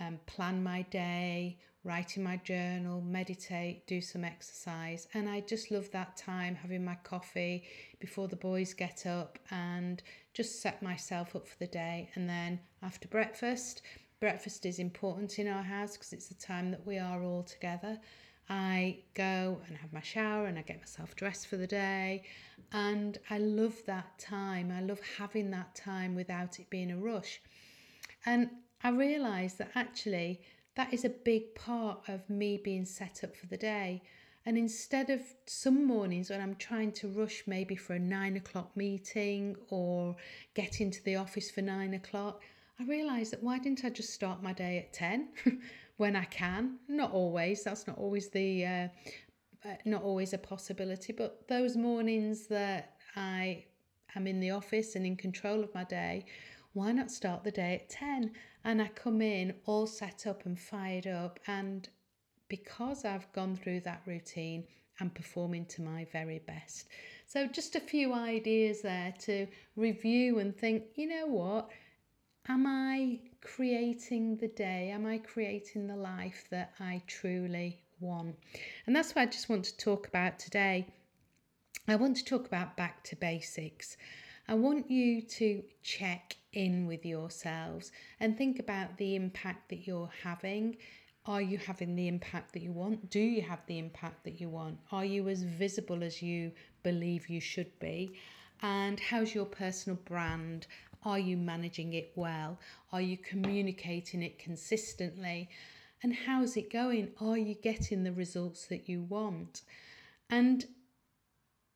um, 0.00 0.18
plan 0.26 0.62
my 0.62 0.82
day, 0.82 1.58
write 1.84 2.16
in 2.16 2.22
my 2.22 2.36
journal, 2.38 3.00
meditate, 3.02 3.86
do 3.86 4.00
some 4.00 4.24
exercise. 4.24 5.06
And 5.14 5.28
I 5.28 5.40
just 5.40 5.70
love 5.70 5.90
that 5.92 6.16
time 6.16 6.54
having 6.54 6.84
my 6.84 6.96
coffee 7.04 7.64
before 8.00 8.26
the 8.26 8.36
boys 8.36 8.74
get 8.74 9.06
up 9.06 9.38
and 9.50 10.02
just 10.32 10.62
set 10.62 10.82
myself 10.82 11.36
up 11.36 11.46
for 11.46 11.56
the 11.58 11.66
day. 11.66 12.10
And 12.14 12.28
then 12.28 12.58
after 12.82 13.06
breakfast, 13.08 13.82
breakfast 14.18 14.66
is 14.66 14.78
important 14.78 15.38
in 15.38 15.46
our 15.46 15.62
house 15.62 15.92
because 15.92 16.12
it's 16.12 16.28
the 16.28 16.34
time 16.34 16.70
that 16.70 16.86
we 16.86 16.98
are 16.98 17.22
all 17.22 17.42
together. 17.42 17.98
I 18.48 18.98
go 19.14 19.60
and 19.66 19.76
have 19.76 19.92
my 19.92 20.02
shower 20.02 20.46
and 20.46 20.58
I 20.58 20.62
get 20.62 20.78
myself 20.78 21.16
dressed 21.16 21.46
for 21.46 21.56
the 21.56 21.66
day. 21.66 22.24
And 22.72 23.18
I 23.30 23.38
love 23.38 23.74
that 23.86 24.18
time. 24.18 24.70
I 24.70 24.80
love 24.80 25.00
having 25.18 25.50
that 25.52 25.74
time 25.74 26.14
without 26.14 26.58
it 26.58 26.68
being 26.70 26.90
a 26.90 26.96
rush. 26.96 27.40
And 28.26 28.50
I 28.82 28.90
realised 28.90 29.58
that 29.58 29.70
actually 29.74 30.40
that 30.76 30.92
is 30.92 31.04
a 31.04 31.08
big 31.08 31.54
part 31.54 32.00
of 32.08 32.28
me 32.28 32.60
being 32.62 32.84
set 32.84 33.22
up 33.22 33.36
for 33.36 33.46
the 33.46 33.56
day. 33.56 34.02
And 34.46 34.58
instead 34.58 35.08
of 35.08 35.22
some 35.46 35.86
mornings 35.86 36.28
when 36.28 36.40
I'm 36.40 36.56
trying 36.56 36.92
to 36.92 37.08
rush 37.08 37.44
maybe 37.46 37.76
for 37.76 37.94
a 37.94 37.98
nine 37.98 38.36
o'clock 38.36 38.76
meeting 38.76 39.56
or 39.70 40.16
get 40.54 40.80
into 40.80 41.02
the 41.02 41.16
office 41.16 41.50
for 41.50 41.62
nine 41.62 41.94
o'clock, 41.94 42.42
I 42.78 42.84
realised 42.84 43.32
that 43.32 43.42
why 43.42 43.58
didn't 43.58 43.84
I 43.84 43.90
just 43.90 44.12
start 44.12 44.42
my 44.42 44.52
day 44.52 44.78
at 44.78 44.92
10 44.92 45.28
when 45.96 46.16
I 46.16 46.24
can? 46.24 46.78
Not 46.88 47.12
always, 47.12 47.62
that's 47.64 47.86
not 47.86 47.98
always 47.98 48.28
the 48.30 48.66
uh, 48.66 48.88
uh, 49.64 49.74
not 49.84 50.02
always 50.02 50.32
a 50.32 50.38
possibility, 50.38 51.12
but 51.12 51.48
those 51.48 51.76
mornings 51.76 52.46
that 52.48 52.96
I 53.16 53.64
am 54.14 54.26
in 54.26 54.40
the 54.40 54.50
office 54.50 54.94
and 54.94 55.06
in 55.06 55.16
control 55.16 55.62
of 55.64 55.74
my 55.74 55.84
day, 55.84 56.26
why 56.74 56.92
not 56.92 57.10
start 57.10 57.44
the 57.44 57.50
day 57.50 57.76
at 57.76 57.88
10? 57.88 58.32
And 58.64 58.82
I 58.82 58.88
come 58.88 59.22
in 59.22 59.54
all 59.64 59.86
set 59.86 60.26
up 60.26 60.44
and 60.44 60.58
fired 60.58 61.06
up. 61.06 61.38
And 61.46 61.88
because 62.48 63.04
I've 63.04 63.32
gone 63.32 63.56
through 63.56 63.80
that 63.80 64.02
routine, 64.06 64.64
I'm 65.00 65.10
performing 65.10 65.66
to 65.66 65.82
my 65.82 66.06
very 66.12 66.40
best. 66.40 66.88
So, 67.26 67.46
just 67.46 67.74
a 67.74 67.80
few 67.80 68.12
ideas 68.12 68.82
there 68.82 69.14
to 69.20 69.46
review 69.76 70.38
and 70.38 70.56
think, 70.56 70.84
you 70.94 71.08
know 71.08 71.26
what? 71.26 71.70
Am 72.46 72.66
I 72.66 73.20
creating 73.40 74.36
the 74.36 74.48
day? 74.48 74.90
Am 74.90 75.06
I 75.06 75.16
creating 75.16 75.86
the 75.86 75.96
life 75.96 76.44
that 76.50 76.74
I 76.78 77.00
truly 77.06 77.80
want? 78.00 78.36
And 78.86 78.94
that's 78.94 79.14
what 79.14 79.22
I 79.22 79.26
just 79.26 79.48
want 79.48 79.64
to 79.64 79.76
talk 79.78 80.06
about 80.08 80.38
today. 80.38 80.86
I 81.88 81.96
want 81.96 82.18
to 82.18 82.24
talk 82.24 82.46
about 82.46 82.76
back 82.76 83.02
to 83.04 83.16
basics. 83.16 83.96
I 84.46 84.54
want 84.54 84.90
you 84.90 85.22
to 85.22 85.62
check 85.82 86.36
in 86.52 86.86
with 86.86 87.06
yourselves 87.06 87.92
and 88.20 88.36
think 88.36 88.58
about 88.58 88.98
the 88.98 89.16
impact 89.16 89.70
that 89.70 89.86
you're 89.86 90.10
having. 90.22 90.76
Are 91.24 91.40
you 91.40 91.56
having 91.56 91.96
the 91.96 92.08
impact 92.08 92.52
that 92.52 92.62
you 92.62 92.72
want? 92.72 93.08
Do 93.08 93.20
you 93.20 93.40
have 93.40 93.64
the 93.66 93.78
impact 93.78 94.22
that 94.24 94.38
you 94.38 94.50
want? 94.50 94.78
Are 94.92 95.04
you 95.04 95.30
as 95.30 95.42
visible 95.42 96.04
as 96.04 96.20
you 96.20 96.52
believe 96.82 97.30
you 97.30 97.40
should 97.40 97.78
be? 97.78 98.18
And 98.60 99.00
how's 99.00 99.34
your 99.34 99.46
personal 99.46 99.98
brand? 100.04 100.66
Are 101.04 101.18
you 101.18 101.36
managing 101.36 101.92
it 101.92 102.12
well? 102.14 102.58
Are 102.92 103.00
you 103.00 103.16
communicating 103.18 104.22
it 104.22 104.38
consistently? 104.38 105.50
And 106.02 106.14
how's 106.14 106.56
it 106.56 106.70
going? 106.70 107.12
Are 107.20 107.38
you 107.38 107.54
getting 107.54 108.04
the 108.04 108.12
results 108.12 108.66
that 108.66 108.88
you 108.88 109.02
want? 109.02 109.62
And 110.30 110.66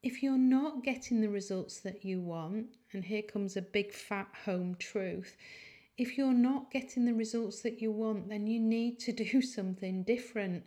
if 0.02 0.22
you're 0.22 0.38
not 0.38 0.84
getting 0.84 1.20
the 1.20 1.28
results 1.28 1.80
that 1.80 2.04
you 2.04 2.20
want, 2.20 2.66
and 2.92 3.04
here 3.04 3.22
comes 3.22 3.56
a 3.56 3.62
big 3.62 3.92
fat 3.92 4.28
home 4.44 4.76
truth, 4.78 5.36
if 5.96 6.16
you're 6.16 6.32
not 6.32 6.70
getting 6.70 7.04
the 7.04 7.14
results 7.14 7.60
that 7.62 7.82
you 7.82 7.90
want, 7.90 8.28
then 8.28 8.46
you 8.46 8.60
need 8.60 8.98
to 9.00 9.12
do 9.12 9.42
something 9.56 10.04
different. 10.04 10.64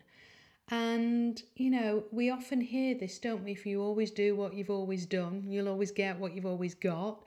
And, 0.69 1.41
you 1.55 1.69
know, 1.69 2.03
we 2.11 2.29
often 2.29 2.61
hear 2.61 2.95
this, 2.95 3.19
don't 3.19 3.43
we? 3.43 3.51
If 3.51 3.65
you 3.65 3.81
always 3.81 4.11
do 4.11 4.35
what 4.35 4.53
you've 4.53 4.69
always 4.69 5.05
done, 5.05 5.43
you'll 5.47 5.67
always 5.67 5.91
get 5.91 6.17
what 6.17 6.33
you've 6.33 6.45
always 6.45 6.75
got. 6.75 7.23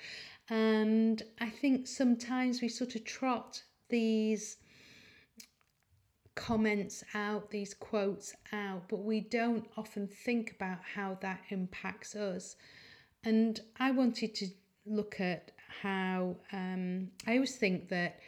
And 0.51 1.23
I 1.41 1.49
think 1.49 1.87
sometimes 1.87 2.61
we 2.61 2.69
sort 2.69 2.95
of 2.95 3.05
trot 3.05 3.63
these 3.89 4.57
comments 6.35 7.05
out, 7.15 7.51
these 7.51 7.75
quotes 7.75 8.35
out, 8.53 8.83
but 8.89 9.05
we 9.05 9.21
don't 9.21 9.67
often 9.77 10.07
think 10.09 10.53
about 10.53 10.79
how 10.95 11.19
that 11.23 11.41
impacts 11.51 12.15
us. 12.15 12.57
And 13.25 13.61
I 13.79 13.91
wanted 13.93 14.35
to 14.37 14.49
look 14.85 15.21
at 15.21 15.53
how 15.81 16.37
um, 16.53 17.09
I 17.27 17.35
always 17.35 17.57
think 17.57 17.89
that 17.89 18.19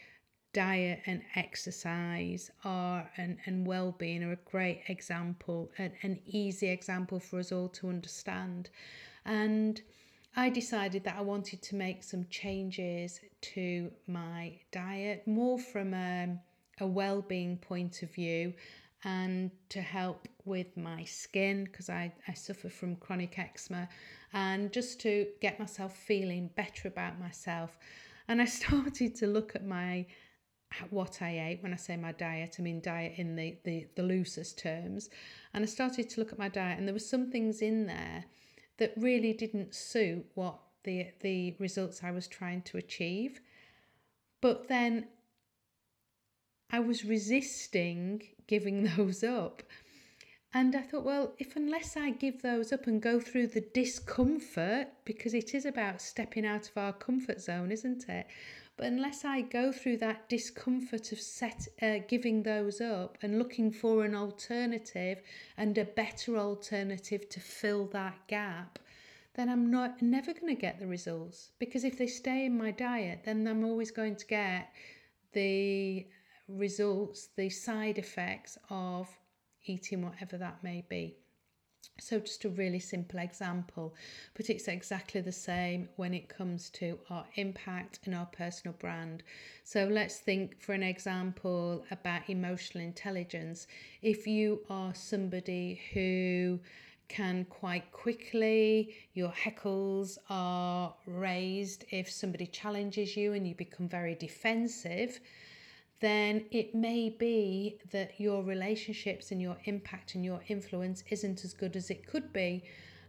diet 0.52 1.00
and 1.04 1.20
exercise 1.34 2.50
are 2.64 3.10
and, 3.18 3.36
and 3.44 3.66
well-being 3.66 4.22
are 4.22 4.32
a 4.32 4.50
great 4.50 4.80
example 4.88 5.70
an, 5.76 5.92
an 6.02 6.18
easy 6.24 6.68
example 6.68 7.20
for 7.20 7.38
us 7.38 7.52
all 7.52 7.68
to 7.68 7.90
understand 7.90 8.70
and 9.26 9.82
I 10.38 10.50
decided 10.50 11.02
that 11.04 11.16
I 11.16 11.22
wanted 11.22 11.62
to 11.62 11.76
make 11.76 12.04
some 12.04 12.26
changes 12.28 13.20
to 13.54 13.90
my 14.06 14.58
diet 14.70 15.26
more 15.26 15.58
from 15.58 15.94
a, 15.94 16.38
a 16.78 16.86
well-being 16.86 17.56
point 17.56 18.02
of 18.02 18.12
view 18.12 18.52
and 19.04 19.50
to 19.70 19.80
help 19.80 20.28
with 20.44 20.76
my 20.76 21.04
skin 21.04 21.64
because 21.64 21.88
I, 21.88 22.12
I 22.28 22.34
suffer 22.34 22.68
from 22.68 22.96
chronic 22.96 23.38
eczema 23.38 23.88
and 24.34 24.70
just 24.72 25.00
to 25.00 25.26
get 25.40 25.58
myself 25.58 25.96
feeling 25.96 26.50
better 26.54 26.86
about 26.88 27.18
myself. 27.18 27.78
And 28.28 28.42
I 28.42 28.44
started 28.60 29.14
to 29.16 29.26
look 29.26 29.56
at 29.56 29.64
my 29.64 30.04
what 30.90 31.22
I 31.22 31.38
ate. 31.48 31.62
When 31.62 31.72
I 31.72 31.76
say 31.76 31.96
my 31.96 32.12
diet 32.12 32.56
I 32.58 32.62
mean 32.62 32.80
diet 32.82 33.14
in 33.16 33.36
the, 33.36 33.56
the 33.64 33.86
the 33.94 34.02
loosest 34.02 34.58
terms. 34.58 35.08
And 35.54 35.62
I 35.62 35.66
started 35.66 36.10
to 36.10 36.20
look 36.20 36.32
at 36.32 36.38
my 36.38 36.50
diet 36.50 36.78
and 36.78 36.86
there 36.86 36.94
were 36.94 36.98
some 36.98 37.30
things 37.30 37.62
in 37.62 37.86
there 37.86 38.24
that 38.78 38.92
really 38.96 39.32
didn't 39.32 39.74
suit 39.74 40.26
what 40.34 40.58
the 40.84 41.08
the 41.20 41.54
results 41.58 42.02
I 42.02 42.10
was 42.10 42.26
trying 42.26 42.62
to 42.62 42.78
achieve. 42.78 43.40
But 44.40 44.68
then 44.68 45.08
I 46.70 46.80
was 46.80 47.04
resisting 47.04 48.22
giving 48.46 48.84
those 48.96 49.22
up. 49.22 49.62
And 50.54 50.74
I 50.74 50.80
thought, 50.80 51.04
well, 51.04 51.34
if 51.38 51.54
unless 51.54 51.96
I 51.96 52.10
give 52.10 52.40
those 52.40 52.72
up 52.72 52.86
and 52.86 53.02
go 53.02 53.20
through 53.20 53.48
the 53.48 53.60
discomfort, 53.60 54.88
because 55.04 55.34
it 55.34 55.54
is 55.54 55.66
about 55.66 56.00
stepping 56.00 56.46
out 56.46 56.70
of 56.70 56.78
our 56.78 56.92
comfort 56.94 57.42
zone, 57.42 57.70
isn't 57.70 58.08
it? 58.08 58.26
But 58.76 58.88
unless 58.88 59.24
I 59.24 59.40
go 59.40 59.72
through 59.72 59.98
that 59.98 60.28
discomfort 60.28 61.10
of 61.10 61.20
set 61.20 61.66
uh, 61.80 61.98
giving 62.06 62.42
those 62.42 62.80
up 62.80 63.16
and 63.22 63.38
looking 63.38 63.70
for 63.70 64.04
an 64.04 64.14
alternative 64.14 65.22
and 65.56 65.76
a 65.78 65.84
better 65.84 66.36
alternative 66.36 67.28
to 67.30 67.40
fill 67.40 67.86
that 67.86 68.26
gap, 68.26 68.78
then 69.34 69.48
I'm 69.48 69.70
not 69.70 70.02
never 70.02 70.34
going 70.34 70.54
to 70.54 70.60
get 70.60 70.78
the 70.78 70.86
results 70.86 71.52
because 71.58 71.84
if 71.84 71.96
they 71.96 72.06
stay 72.06 72.44
in 72.44 72.56
my 72.56 72.70
diet, 72.70 73.20
then 73.24 73.46
I'm 73.46 73.64
always 73.64 73.90
going 73.90 74.16
to 74.16 74.26
get 74.26 74.72
the 75.32 76.06
results, 76.48 77.28
the 77.36 77.48
side 77.48 77.98
effects 77.98 78.58
of 78.68 79.08
eating 79.64 80.02
whatever 80.02 80.36
that 80.38 80.62
may 80.62 80.84
be. 80.88 81.16
So, 81.98 82.20
just 82.20 82.44
a 82.44 82.48
really 82.48 82.78
simple 82.78 83.18
example, 83.18 83.94
but 84.34 84.50
it's 84.50 84.68
exactly 84.68 85.20
the 85.20 85.32
same 85.32 85.88
when 85.96 86.14
it 86.14 86.28
comes 86.28 86.70
to 86.70 86.98
our 87.10 87.26
impact 87.36 88.00
and 88.04 88.14
our 88.14 88.26
personal 88.26 88.74
brand. 88.78 89.22
So, 89.64 89.86
let's 89.86 90.18
think 90.18 90.60
for 90.60 90.72
an 90.72 90.82
example 90.82 91.84
about 91.90 92.28
emotional 92.28 92.84
intelligence. 92.84 93.66
If 94.02 94.26
you 94.26 94.60
are 94.68 94.94
somebody 94.94 95.80
who 95.92 96.60
can 97.08 97.44
quite 97.44 97.90
quickly, 97.92 98.94
your 99.14 99.30
heckles 99.30 100.18
are 100.28 100.94
raised 101.06 101.84
if 101.90 102.10
somebody 102.10 102.46
challenges 102.46 103.16
you 103.16 103.32
and 103.32 103.46
you 103.46 103.54
become 103.54 103.88
very 103.88 104.14
defensive 104.14 105.20
then 106.00 106.44
it 106.50 106.74
may 106.74 107.08
be 107.08 107.78
that 107.90 108.20
your 108.20 108.42
relationships 108.42 109.30
and 109.32 109.40
your 109.40 109.56
impact 109.64 110.14
and 110.14 110.24
your 110.24 110.40
influence 110.48 111.02
isn't 111.10 111.44
as 111.44 111.54
good 111.54 111.74
as 111.74 111.90
it 111.90 112.06
could 112.06 112.32
be. 112.32 112.64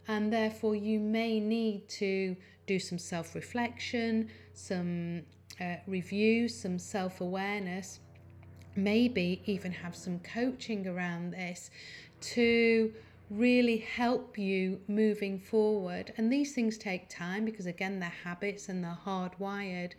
And 0.06 0.32
therefore, 0.32 0.74
you 0.74 0.98
may 0.98 1.38
need 1.38 1.86
to 1.90 2.34
do 2.66 2.78
some 2.78 2.98
self 2.98 3.34
reflection, 3.34 4.30
some 4.54 5.22
uh, 5.60 5.76
review, 5.86 6.48
some 6.48 6.78
self 6.78 7.20
awareness, 7.20 8.00
maybe 8.74 9.42
even 9.44 9.72
have 9.72 9.94
some 9.94 10.18
coaching 10.20 10.86
around 10.86 11.32
this 11.32 11.70
to 12.20 12.92
really 13.30 13.78
help 13.78 14.38
you 14.38 14.80
moving 14.88 15.38
forward. 15.38 16.12
And 16.16 16.32
these 16.32 16.54
things 16.54 16.78
take 16.78 17.08
time 17.08 17.44
because, 17.44 17.66
again, 17.66 18.00
they're 18.00 18.08
habits 18.24 18.68
and 18.68 18.82
they're 18.82 18.98
hardwired. 19.04 19.92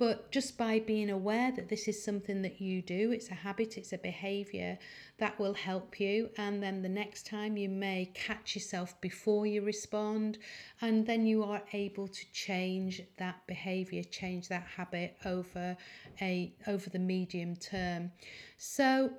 But 0.00 0.32
just 0.32 0.56
by 0.56 0.78
being 0.78 1.10
aware 1.10 1.52
that 1.52 1.68
this 1.68 1.86
is 1.86 2.02
something 2.02 2.40
that 2.40 2.58
you 2.58 2.80
do, 2.80 3.12
it's 3.12 3.30
a 3.30 3.34
habit, 3.34 3.76
it's 3.76 3.92
a 3.92 3.98
behavior, 3.98 4.78
that 5.18 5.38
will 5.38 5.52
help 5.52 6.00
you. 6.00 6.30
And 6.38 6.62
then 6.62 6.80
the 6.80 6.88
next 6.88 7.26
time 7.26 7.58
you 7.58 7.68
may 7.68 8.10
catch 8.14 8.54
yourself 8.54 8.98
before 9.02 9.44
you 9.46 9.60
respond, 9.60 10.38
and 10.80 11.06
then 11.06 11.26
you 11.26 11.44
are 11.44 11.60
able 11.74 12.08
to 12.08 12.32
change 12.32 13.02
that 13.18 13.46
behavior, 13.46 14.02
change 14.02 14.48
that 14.48 14.66
habit 14.74 15.18
over 15.26 15.76
a 16.22 16.54
over 16.66 16.88
the 16.88 16.98
medium 16.98 17.54
term. 17.54 18.10
So 18.56 19.10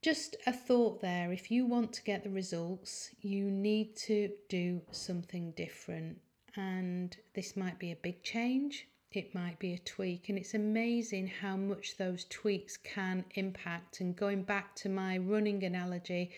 just 0.00 0.36
a 0.46 0.52
thought 0.54 1.02
there 1.02 1.30
if 1.30 1.50
you 1.50 1.66
want 1.66 1.92
to 1.92 2.02
get 2.04 2.24
the 2.24 2.30
results, 2.30 3.10
you 3.20 3.50
need 3.50 3.96
to 3.96 4.30
do 4.48 4.80
something 4.92 5.50
different. 5.50 6.22
And 6.56 7.14
this 7.34 7.54
might 7.54 7.78
be 7.78 7.92
a 7.92 7.96
big 7.96 8.22
change, 8.22 8.88
it 9.16 9.34
might 9.34 9.58
be 9.58 9.72
a 9.74 9.78
tweak. 9.78 10.28
And 10.28 10.38
it's 10.38 10.54
amazing 10.54 11.26
how 11.26 11.56
much 11.56 11.96
those 11.96 12.24
tweaks 12.24 12.76
can 12.76 13.24
impact. 13.34 14.00
And 14.00 14.16
going 14.16 14.42
back 14.42 14.74
to 14.76 14.88
my 14.88 15.18
running 15.18 15.62
analogy, 15.64 16.30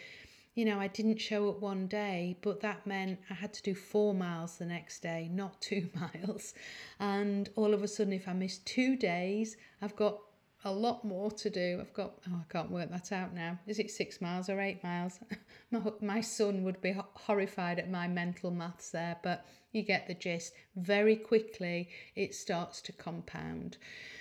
you 0.54 0.64
know, 0.64 0.80
I 0.80 0.88
didn't 0.88 1.18
show 1.18 1.50
up 1.50 1.60
one 1.60 1.86
day, 1.86 2.38
but 2.40 2.60
that 2.62 2.86
meant 2.86 3.18
I 3.28 3.34
had 3.34 3.52
to 3.54 3.62
do 3.62 3.74
four 3.74 4.14
miles 4.14 4.56
the 4.56 4.64
next 4.64 5.00
day, 5.00 5.28
not 5.32 5.60
two 5.60 5.88
miles. 5.94 6.54
And 6.98 7.48
all 7.56 7.74
of 7.74 7.82
a 7.82 7.88
sudden, 7.88 8.12
if 8.12 8.26
I 8.26 8.32
miss 8.32 8.58
two 8.58 8.96
days, 8.96 9.56
I've 9.82 9.96
got 9.96 10.18
a 10.64 10.72
lot 10.72 11.04
more 11.04 11.30
to 11.30 11.50
do. 11.50 11.78
I've 11.80 11.92
got, 11.92 12.14
oh, 12.28 12.40
I 12.40 12.52
can't 12.52 12.70
work 12.70 12.90
that 12.90 13.12
out 13.12 13.34
now. 13.34 13.58
Is 13.66 13.78
it 13.78 13.90
six 13.90 14.20
miles 14.20 14.48
or 14.48 14.60
eight 14.60 14.82
miles? 14.82 15.20
my, 15.70 15.80
my 16.00 16.20
son 16.20 16.62
would 16.64 16.80
be 16.80 16.96
horrified 17.14 17.78
at 17.78 17.90
my 17.90 18.06
mental 18.06 18.50
maths 18.50 18.90
there, 18.90 19.16
but 19.22 19.46
you 19.72 19.82
get 19.82 20.06
the 20.06 20.14
gist. 20.14 20.52
Very 20.76 21.16
quickly, 21.16 21.88
it 22.14 22.34
starts 22.34 22.80
to 22.82 22.92
compound. 22.92 23.76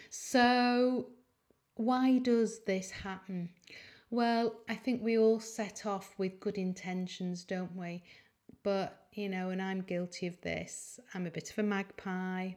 So, 0.09 1.07
why 1.75 2.19
does 2.19 2.61
this 2.65 2.89
happen? 2.91 3.49
Well, 4.09 4.55
I 4.69 4.75
think 4.75 5.03
we 5.03 5.17
all 5.17 5.39
set 5.39 5.85
off 5.85 6.13
with 6.17 6.39
good 6.39 6.57
intentions, 6.57 7.43
don't 7.43 7.75
we? 7.75 8.03
But, 8.63 9.07
you 9.13 9.29
know, 9.29 9.49
and 9.49 9.61
I'm 9.61 9.81
guilty 9.81 10.27
of 10.27 10.39
this. 10.41 10.99
I'm 11.13 11.27
a 11.27 11.31
bit 11.31 11.51
of 11.51 11.59
a 11.59 11.63
magpie. 11.63 12.51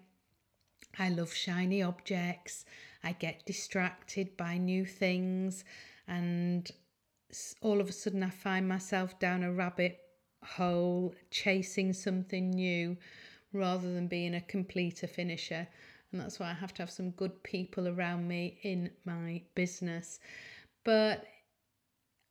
I 0.98 1.08
love 1.10 1.32
shiny 1.32 1.82
objects. 1.82 2.64
I 3.04 3.12
get 3.12 3.46
distracted 3.46 4.36
by 4.36 4.56
new 4.58 4.84
things 4.84 5.64
and 6.06 6.70
all 7.60 7.80
of 7.80 7.88
a 7.88 7.92
sudden 7.92 8.22
I 8.22 8.30
find 8.30 8.68
myself 8.68 9.18
down 9.18 9.42
a 9.42 9.52
rabbit 9.52 9.98
hole 10.42 11.14
chasing 11.30 11.92
something 11.92 12.50
new 12.50 12.96
rather 13.52 13.92
than 13.92 14.08
being 14.08 14.34
a 14.34 14.40
completer 14.40 15.06
finisher. 15.06 15.68
And 16.12 16.20
that's 16.20 16.38
why 16.38 16.50
I 16.50 16.54
have 16.54 16.72
to 16.74 16.82
have 16.82 16.90
some 16.90 17.10
good 17.10 17.42
people 17.42 17.88
around 17.88 18.26
me 18.28 18.58
in 18.62 18.90
my 19.04 19.42
business. 19.54 20.20
But 20.84 21.26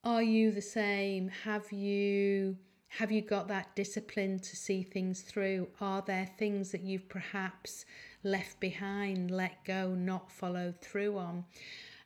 are 0.03 0.23
you 0.23 0.51
the 0.51 0.61
same? 0.61 1.29
Have 1.43 1.71
you 1.71 2.57
have 2.89 3.11
you 3.11 3.21
got 3.21 3.49
that 3.49 3.75
discipline 3.75 4.39
to 4.39 4.55
see 4.55 4.81
things 4.81 5.21
through? 5.21 5.67
Are 5.81 6.01
there 6.01 6.29
things 6.39 6.71
that 6.71 6.81
you've 6.81 7.09
perhaps 7.09 7.85
left 8.23 8.59
behind, 8.59 9.29
let 9.29 9.65
go, 9.65 9.93
not 9.93 10.31
followed 10.31 10.79
through 10.81 11.17
on? 11.17 11.45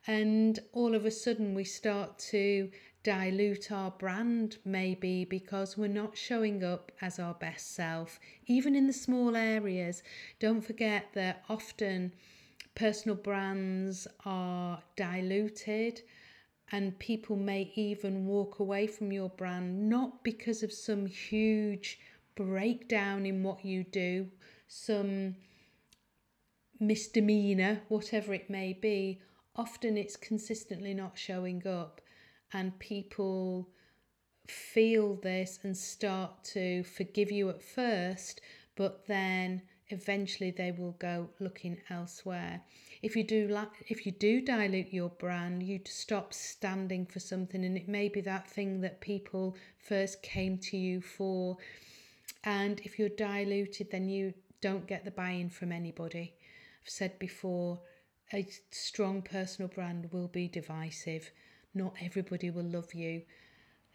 And 0.08 0.60
all 0.74 0.96
of 0.96 1.06
a 1.06 1.12
sudden, 1.12 1.54
we 1.54 1.64
start 1.64 2.18
to 2.32 2.72
dilute 3.04 3.72
our 3.72 3.92
brand, 3.92 4.58
maybe 4.64 5.26
because 5.26 5.78
we're 5.78 5.88
not 5.88 6.18
showing 6.18 6.64
up 6.64 6.92
as 7.02 7.20
our 7.20 7.34
best 7.34 7.74
self, 7.74 8.20
even 8.46 8.76
in 8.76 8.88
the 8.88 8.94
small 8.94 9.36
areas. 9.36 10.04
Don't 10.40 10.62
forget 10.62 11.08
that 11.14 11.44
often 11.50 12.14
personal 12.76 13.16
brands 13.16 14.08
are 14.26 14.82
diluted 14.96 16.02
and 16.72 16.98
people 17.00 17.36
may 17.36 17.72
even 17.76 18.26
walk 18.26 18.60
away 18.60 18.88
from 18.88 19.12
your 19.12 19.30
brand 19.30 19.90
not 19.90 20.24
because 20.24 20.64
of 20.64 20.72
some 20.72 21.06
huge 21.06 22.00
breakdown 22.36 23.26
in 23.26 23.44
what 23.44 23.66
you 23.66 23.84
do, 23.84 24.28
some 24.68 25.36
misdemeanor, 26.80 27.82
whatever 27.90 28.34
it 28.34 28.50
may 28.50 28.72
be. 28.72 29.20
Often 29.56 29.98
it's 29.98 30.16
consistently 30.16 30.94
not 30.94 31.18
showing 31.18 31.66
up, 31.68 32.02
and 32.54 32.78
people 32.80 33.70
feel 34.48 35.16
this 35.16 35.60
and 35.64 35.76
start 35.76 36.44
to 36.44 36.84
forgive 36.84 37.32
you 37.32 37.50
at 37.50 37.64
first, 37.64 38.42
but 38.76 39.06
then 39.08 39.62
eventually 39.90 40.52
they 40.52 40.72
will 40.72 40.94
go 40.94 41.30
looking 41.40 41.78
elsewhere. 41.90 42.62
If 43.02 43.16
you 43.16 43.24
do 43.24 43.66
if 43.88 44.06
you 44.06 44.12
do 44.12 44.42
dilute 44.42 44.94
your 44.94 45.10
brand, 45.10 45.64
you 45.64 45.80
stop 45.86 46.34
standing 46.34 47.06
for 47.06 47.20
something 47.20 47.66
and 47.66 47.78
it 47.78 47.88
may 47.88 48.08
be 48.08 48.22
that 48.22 48.48
thing 48.48 48.82
that 48.82 49.02
people 49.02 49.56
first 49.80 50.22
came 50.22 50.58
to 50.60 50.78
you 50.78 51.02
for. 51.02 51.58
And 52.44 52.80
if 52.82 52.98
you're 52.98 53.10
diluted, 53.10 53.92
then 53.92 54.08
you 54.08 54.34
don't 54.62 54.88
get 54.88 55.04
the 55.04 55.12
buy-in 55.12 55.50
from 55.50 55.72
anybody. 55.72 56.34
I've 56.84 56.90
said 56.90 57.20
before, 57.20 57.80
a 58.34 58.48
strong 58.72 59.22
personal 59.22 59.70
brand 59.70 60.10
will 60.12 60.28
be 60.28 60.48
divisive. 60.48 61.32
Not 61.74 61.96
everybody 62.02 62.50
will 62.50 62.64
love 62.64 62.94
you. 62.94 63.24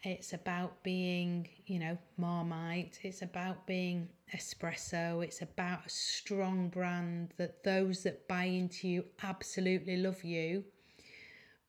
It's 0.03 0.33
about 0.33 0.83
being, 0.83 1.49
you 1.65 1.79
know, 1.79 1.97
Marmite. 2.17 2.99
It's 3.01 3.23
about 3.23 3.65
being 3.65 4.09
espresso. 4.35 5.23
It's 5.23 5.41
about 5.41 5.87
a 5.87 5.89
strong 5.89 6.69
brand 6.69 7.33
that 7.37 7.63
those 7.63 8.03
that 8.03 8.27
buy 8.27 8.43
into 8.43 8.87
you 8.87 9.05
absolutely 9.23 9.97
love 9.97 10.23
you, 10.23 10.63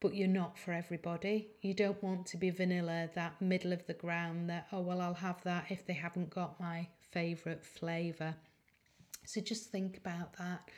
but 0.00 0.14
you're 0.14 0.28
not 0.28 0.58
for 0.58 0.72
everybody. 0.72 1.48
You 1.62 1.72
don't 1.72 2.02
want 2.02 2.26
to 2.26 2.36
be 2.36 2.50
vanilla, 2.50 3.08
that 3.14 3.40
middle 3.40 3.72
of 3.72 3.86
the 3.86 3.94
ground 3.94 4.50
that, 4.50 4.66
oh, 4.72 4.82
well, 4.82 5.00
I'll 5.00 5.14
have 5.14 5.42
that 5.44 5.66
if 5.70 5.86
they 5.86 5.94
haven't 5.94 6.30
got 6.30 6.60
my 6.60 6.86
favourite 7.10 7.64
flavour. 7.64 8.34
So 9.24 9.40
just 9.40 9.70
think 9.70 9.96
about 9.96 10.34
that. 10.38 10.68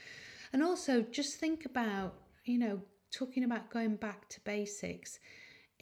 And 0.52 0.62
also 0.62 1.02
just 1.02 1.38
think 1.38 1.64
about, 1.64 2.14
you 2.44 2.58
know, 2.58 2.80
talking 3.12 3.44
about 3.44 3.70
going 3.70 3.96
back 3.96 4.28
to 4.30 4.40
basics 4.40 5.18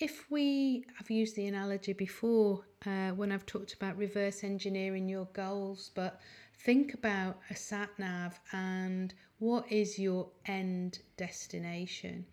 if 0.00 0.30
we 0.30 0.84
have 0.96 1.10
used 1.10 1.34
the 1.34 1.46
analogy 1.46 1.92
before 1.92 2.64
uh, 2.86 3.10
when 3.10 3.32
I've 3.32 3.46
talked 3.46 3.74
about 3.74 3.98
reverse 3.98 4.44
engineering 4.44 5.08
your 5.08 5.26
goals, 5.32 5.90
but 5.94 6.20
think 6.60 6.94
about 6.94 7.40
a 7.50 7.56
sat 7.56 7.90
nav 7.98 8.38
and 8.52 9.12
what 9.40 9.70
is 9.70 9.98
your 9.98 10.28
end 10.46 11.00
destination. 11.16 12.26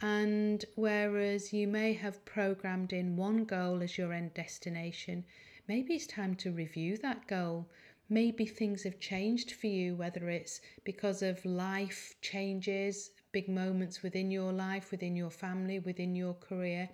And 0.00 0.64
whereas 0.76 1.52
you 1.52 1.66
may 1.66 1.92
have 1.94 2.24
programmed 2.24 2.92
in 2.92 3.16
one 3.16 3.44
goal 3.44 3.82
as 3.82 3.98
your 3.98 4.12
end 4.12 4.34
destination, 4.34 5.24
maybe 5.66 5.94
it's 5.94 6.06
time 6.06 6.36
to 6.36 6.52
review 6.52 6.96
that 6.98 7.26
goal. 7.26 7.68
Maybe 8.10 8.44
things 8.44 8.82
have 8.82 8.98
changed 8.98 9.52
for 9.52 9.68
you, 9.68 9.94
whether 9.94 10.28
it's 10.28 10.60
because 10.84 11.22
of 11.22 11.44
life 11.44 12.16
changes, 12.20 13.10
big 13.32 13.48
moments 13.48 14.02
within 14.02 14.30
your 14.30 14.52
life, 14.52 14.90
within 14.90 15.14
your 15.14 15.30
family, 15.30 15.78
within 15.78 16.16
your 16.16 16.34
career. 16.34 16.88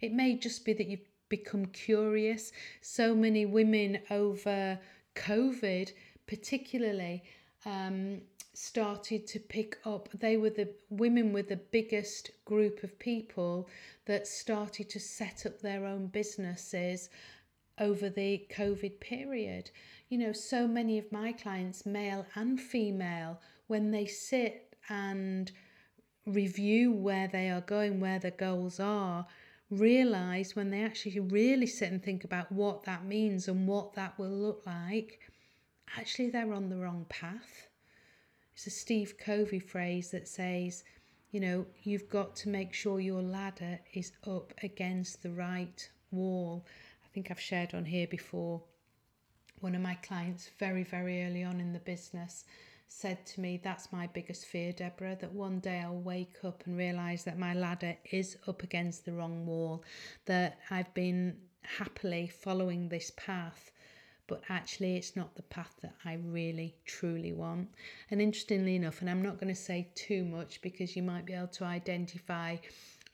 It 0.00 0.12
may 0.12 0.36
just 0.36 0.64
be 0.64 0.72
that 0.72 0.86
you've 0.86 1.08
become 1.28 1.66
curious. 1.66 2.52
So 2.80 3.14
many 3.14 3.46
women 3.46 3.98
over 4.10 4.78
COVID, 5.14 5.92
particularly, 6.26 7.22
um, 7.64 8.22
started 8.54 9.26
to 9.26 9.38
pick 9.38 9.78
up. 9.84 10.08
They 10.12 10.36
were 10.36 10.50
the 10.50 10.68
women 10.90 11.32
were 11.32 11.42
the 11.42 11.56
biggest 11.56 12.30
group 12.44 12.82
of 12.82 12.98
people 12.98 13.68
that 14.06 14.26
started 14.26 14.90
to 14.90 15.00
set 15.00 15.46
up 15.46 15.60
their 15.60 15.86
own 15.86 16.08
businesses 16.08 17.08
over 17.78 18.10
the 18.10 18.46
COVID 18.50 19.00
period. 19.00 19.70
You 20.12 20.18
know, 20.18 20.32
so 20.32 20.68
many 20.68 20.98
of 20.98 21.10
my 21.10 21.32
clients, 21.32 21.86
male 21.86 22.26
and 22.34 22.60
female, 22.60 23.40
when 23.66 23.92
they 23.92 24.04
sit 24.04 24.76
and 24.90 25.50
review 26.26 26.92
where 26.92 27.28
they 27.28 27.48
are 27.48 27.62
going, 27.62 27.98
where 27.98 28.18
their 28.18 28.32
goals 28.32 28.78
are, 28.78 29.26
realize 29.70 30.54
when 30.54 30.68
they 30.68 30.82
actually 30.82 31.18
really 31.18 31.66
sit 31.66 31.90
and 31.90 32.04
think 32.04 32.24
about 32.24 32.52
what 32.52 32.82
that 32.82 33.06
means 33.06 33.48
and 33.48 33.66
what 33.66 33.94
that 33.94 34.18
will 34.18 34.28
look 34.28 34.64
like, 34.66 35.18
actually 35.96 36.28
they're 36.28 36.52
on 36.52 36.68
the 36.68 36.76
wrong 36.76 37.06
path. 37.08 37.68
It's 38.52 38.66
a 38.66 38.70
Steve 38.70 39.14
Covey 39.16 39.60
phrase 39.60 40.10
that 40.10 40.28
says, 40.28 40.84
you 41.30 41.40
know, 41.40 41.64
you've 41.84 42.10
got 42.10 42.36
to 42.36 42.50
make 42.50 42.74
sure 42.74 43.00
your 43.00 43.22
ladder 43.22 43.80
is 43.94 44.12
up 44.26 44.52
against 44.62 45.22
the 45.22 45.30
right 45.30 45.88
wall. 46.10 46.66
I 47.02 47.08
think 47.14 47.30
I've 47.30 47.40
shared 47.40 47.72
on 47.72 47.86
here 47.86 48.06
before. 48.06 48.60
One 49.62 49.76
of 49.76 49.80
my 49.80 49.94
clients, 49.94 50.50
very, 50.58 50.82
very 50.82 51.24
early 51.24 51.44
on 51.44 51.60
in 51.60 51.72
the 51.72 51.78
business, 51.78 52.44
said 52.88 53.24
to 53.26 53.40
me, 53.40 53.60
That's 53.62 53.92
my 53.92 54.08
biggest 54.08 54.44
fear, 54.44 54.72
Deborah, 54.72 55.16
that 55.20 55.32
one 55.32 55.60
day 55.60 55.78
I'll 55.78 56.00
wake 56.00 56.34
up 56.42 56.64
and 56.66 56.76
realise 56.76 57.22
that 57.22 57.38
my 57.38 57.54
ladder 57.54 57.96
is 58.10 58.36
up 58.48 58.64
against 58.64 59.04
the 59.04 59.12
wrong 59.12 59.46
wall, 59.46 59.84
that 60.24 60.58
I've 60.68 60.92
been 60.94 61.36
happily 61.62 62.26
following 62.26 62.88
this 62.88 63.12
path, 63.16 63.70
but 64.26 64.42
actually 64.48 64.96
it's 64.96 65.14
not 65.14 65.36
the 65.36 65.42
path 65.42 65.76
that 65.82 65.94
I 66.04 66.14
really 66.14 66.74
truly 66.84 67.32
want. 67.32 67.68
And 68.10 68.20
interestingly 68.20 68.74
enough, 68.74 69.00
and 69.00 69.08
I'm 69.08 69.22
not 69.22 69.38
going 69.38 69.54
to 69.54 69.60
say 69.60 69.90
too 69.94 70.24
much 70.24 70.60
because 70.60 70.96
you 70.96 71.04
might 71.04 71.24
be 71.24 71.34
able 71.34 71.46
to 71.46 71.64
identify 71.64 72.56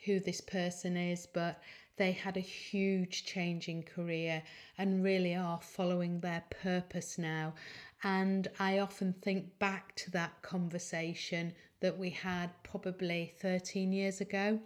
who 0.06 0.18
this 0.18 0.40
person 0.40 0.96
is, 0.96 1.26
but 1.26 1.60
they 1.98 2.12
had 2.12 2.36
a 2.36 2.40
huge 2.40 3.24
change 3.24 3.68
in 3.68 3.82
career 3.82 4.42
and 4.78 5.04
really 5.04 5.34
are 5.34 5.60
following 5.60 6.20
their 6.20 6.44
purpose 6.62 7.18
now. 7.18 7.54
And 8.02 8.48
I 8.58 8.78
often 8.78 9.12
think 9.12 9.58
back 9.58 9.94
to 9.96 10.10
that 10.12 10.40
conversation 10.42 11.52
that 11.80 11.98
we 11.98 12.10
had 12.10 12.50
probably 12.62 13.34
13 13.40 13.92
years 13.92 14.20
ago. 14.20 14.60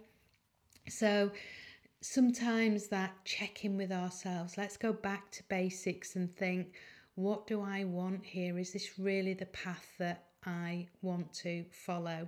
So 0.87 1.31
sometimes 2.01 2.87
that 2.87 3.13
check 3.25 3.65
in 3.65 3.77
with 3.77 3.91
ourselves, 3.91 4.57
let's 4.57 4.77
go 4.77 4.93
back 4.93 5.31
to 5.31 5.43
basics 5.43 6.15
and 6.15 6.35
think, 6.35 6.73
what 7.15 7.47
do 7.47 7.61
I 7.61 7.83
want 7.83 8.25
here? 8.25 8.57
Is 8.59 8.73
this 8.73 8.99
really 8.99 9.33
the 9.33 9.45
path 9.47 9.87
that 9.99 10.25
I 10.45 10.87
want 11.01 11.33
to 11.35 11.65
follow? 11.71 12.27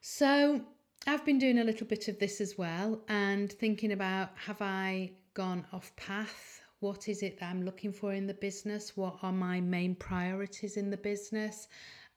So 0.00 0.62
I've 1.04 1.24
been 1.24 1.38
doing 1.38 1.58
a 1.58 1.64
little 1.64 1.86
bit 1.86 2.08
of 2.08 2.18
this 2.18 2.40
as 2.40 2.56
well 2.56 3.00
and 3.08 3.52
thinking 3.52 3.92
about 3.92 4.30
have 4.36 4.62
I 4.62 5.12
gone 5.34 5.66
off 5.72 5.94
path? 5.96 6.60
What 6.80 7.08
is 7.08 7.22
it 7.22 7.38
that 7.40 7.50
I'm 7.50 7.64
looking 7.64 7.92
for 7.92 8.12
in 8.12 8.26
the 8.26 8.34
business? 8.34 8.96
What 8.96 9.18
are 9.22 9.32
my 9.32 9.60
main 9.60 9.94
priorities 9.94 10.76
in 10.76 10.90
the 10.90 10.96
business? 10.96 11.68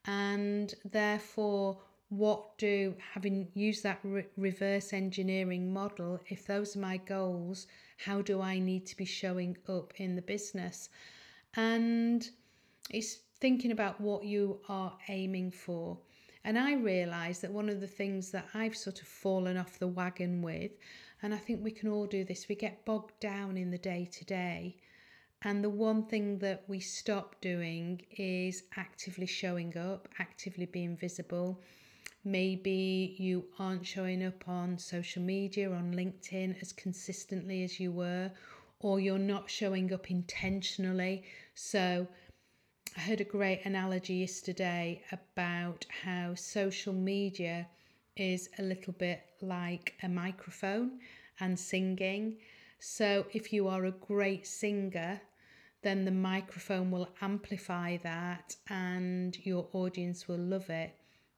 And 0.05 0.73
therefore, 0.85 1.77
what 2.09 2.57
do, 2.57 2.95
having 3.13 3.47
used 3.53 3.83
that 3.83 3.99
re- 4.03 4.25
reverse 4.37 4.93
engineering 4.93 5.71
model, 5.71 6.19
if 6.27 6.45
those 6.47 6.75
are 6.75 6.79
my 6.79 6.97
goals, 6.97 7.67
how 7.97 8.21
do 8.21 8.41
I 8.41 8.59
need 8.59 8.85
to 8.87 8.97
be 8.97 9.05
showing 9.05 9.57
up 9.67 9.93
in 9.97 10.15
the 10.15 10.21
business? 10.21 10.89
And 11.55 12.27
it's 12.89 13.19
thinking 13.39 13.71
about 13.71 14.01
what 14.01 14.23
you 14.23 14.59
are 14.67 14.97
aiming 15.07 15.51
for. 15.51 15.99
And 16.49 16.57
I 16.57 16.73
realised 16.73 17.43
that 17.43 17.51
one 17.51 17.69
of 17.69 17.79
the 17.79 17.85
things 17.85 18.31
that 18.31 18.47
I've 18.55 18.75
sort 18.75 19.03
of 19.03 19.07
fallen 19.07 19.55
off 19.55 19.77
the 19.77 19.88
wagon 19.88 20.41
with, 20.41 20.71
and 21.21 21.31
I 21.31 21.38
think 21.38 21.63
we 21.63 21.69
can 21.69 21.89
all 21.89 22.07
do 22.07 22.23
this, 22.23 22.49
we 22.49 22.55
get 22.55 22.85
bogged 22.85 23.19
down 23.19 23.55
in 23.55 23.69
the 23.69 23.77
day 23.77 24.09
to 24.12 24.25
day. 24.25 24.77
And 25.43 25.63
the 25.63 25.69
one 25.69 26.01
thing 26.07 26.39
that 26.39 26.63
we 26.67 26.79
stop 26.79 27.39
doing 27.39 28.01
is 28.17 28.63
actively 28.77 29.27
showing 29.27 29.77
up, 29.77 30.07
actively 30.17 30.65
being 30.65 30.97
visible, 30.97 31.62
Maybe 32.25 33.15
you 33.17 33.45
aren't 33.59 33.85
showing 33.85 34.25
up 34.25 34.47
on 34.47 34.77
social 34.77 35.21
media, 35.21 35.71
on 35.71 35.93
LinkedIn 35.93 36.62
as 36.62 36.73
consistently 36.73 37.63
as 37.63 37.79
you 37.79 37.91
were, 37.91 38.31
or 38.79 38.99
you're 38.99 39.17
not 39.17 39.49
showing 39.49 39.93
up 39.93 40.12
intentionally. 40.12 41.23
So, 41.53 42.07
I 42.97 43.02
heard 43.02 43.21
a 43.21 43.25
great 43.25 43.65
analogy 43.65 44.15
yesterday 44.15 45.04
about 45.12 45.86
how 46.04 46.34
social 46.34 46.93
media 46.93 47.67
is 48.17 48.49
a 48.58 48.63
little 48.63 48.93
bit 48.93 49.21
like 49.41 49.93
a 50.02 50.10
microphone 50.10 50.99
and 51.39 51.60
singing. 51.60 52.38
So, 52.80 53.28
if 53.32 53.54
you 53.54 53.67
are 53.67 53.86
a 53.86 53.91
great 53.91 54.47
singer, 54.47 55.21
then 55.84 56.04
the 56.04 56.12
microphone 56.12 56.89
will 56.89 57.10
amplify 57.21 57.97
that 57.97 58.56
and 58.69 59.38
your 59.45 59.67
audience 59.73 60.28
will 60.28 60.39
love 60.39 60.69
it. 60.69 60.95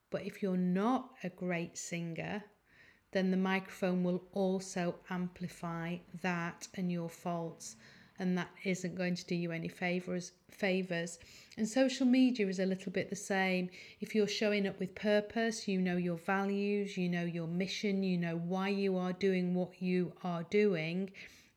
But 0.09 0.25
if 0.25 0.41
you're 0.41 0.57
not 0.57 1.11
a 1.23 1.29
great 1.29 1.77
singer, 1.77 2.43
then 3.11 3.29
the 3.29 3.37
microphone 3.37 4.03
will 4.03 4.23
also 4.31 4.95
amplify 5.09 5.97
that 6.21 6.69
and 6.75 6.91
your 6.91 7.09
faults 7.09 7.75
and 8.21 8.37
that 8.37 8.51
isn't 8.63 8.95
going 8.95 9.15
to 9.15 9.25
do 9.25 9.35
you 9.35 9.51
any 9.51 9.67
favors 9.67 10.31
favors. 10.49 11.17
And 11.57 11.67
social 11.67 12.05
media 12.05 12.47
is 12.47 12.59
a 12.59 12.65
little 12.65 12.91
bit 12.91 13.09
the 13.09 13.15
same. 13.15 13.69
If 13.99 14.13
you're 14.13 14.27
showing 14.27 14.67
up 14.67 14.79
with 14.79 14.93
purpose 14.93 15.67
you 15.67 15.81
know 15.81 15.97
your 15.97 16.17
values 16.17 16.97
you 16.97 17.09
know 17.09 17.25
your 17.25 17.47
mission 17.47 18.03
you 18.03 18.17
know 18.17 18.37
why 18.37 18.69
you 18.69 18.95
are 18.95 19.13
doing 19.13 19.55
what 19.55 19.81
you 19.81 20.13
are 20.23 20.43
doing 20.43 21.09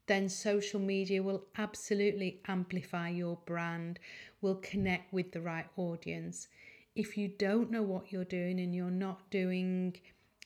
then 0.06 0.28
social 0.28 0.80
media 0.80 1.22
will 1.22 1.44
absolutely 1.58 2.40
amplify 2.48 3.08
your 3.08 3.38
brand 3.46 3.98
will 4.40 4.56
connect 4.56 5.12
with 5.12 5.32
the 5.32 5.40
right 5.40 5.66
audience. 5.76 6.48
If 6.96 7.18
you 7.18 7.28
don't 7.28 7.70
know 7.70 7.82
what 7.82 8.10
you're 8.10 8.24
doing 8.24 8.58
and 8.60 8.74
you're 8.74 8.90
not 8.90 9.30
doing 9.30 9.96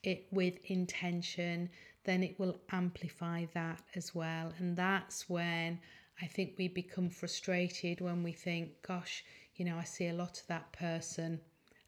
it 0.02 0.26
with 0.33 0.54
intention 0.64 1.70
then 2.04 2.22
it 2.22 2.38
will 2.40 2.57
amplify 2.72 3.44
that 3.52 3.83
as 3.94 4.14
well. 4.14 4.52
And 4.59 4.76
that's 4.76 5.28
when 5.28 5.78
I 6.20 6.26
think 6.26 6.54
we 6.59 6.68
become 6.68 7.11
frustrated 7.11 8.00
when 8.00 8.22
we 8.22 8.33
think, 8.33 8.83
gosh, 8.83 9.24
you 9.54 9.64
know, 9.64 9.76
I 9.76 9.85
see 9.85 10.09
a 10.09 10.14
lot 10.14 10.40
of 10.40 10.46
that 10.48 10.72
person. 10.72 11.40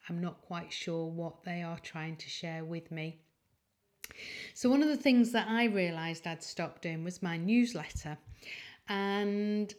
I'm 0.08 0.20
not 0.20 0.42
quite 0.42 0.72
sure 0.72 1.06
what 1.06 1.44
they 1.44 1.62
are 1.62 1.78
trying 1.78 2.16
to 2.16 2.28
share 2.28 2.64
with 2.64 2.90
me. 2.90 3.20
So, 4.54 4.68
one 4.68 4.82
of 4.82 4.88
the 4.88 4.96
things 4.96 5.32
that 5.32 5.48
I 5.48 5.64
realised 5.64 6.26
I'd 6.26 6.42
stopped 6.42 6.82
doing 6.82 7.04
was 7.04 7.22
my 7.22 7.36
newsletter. 7.36 8.18
And 8.88 9.72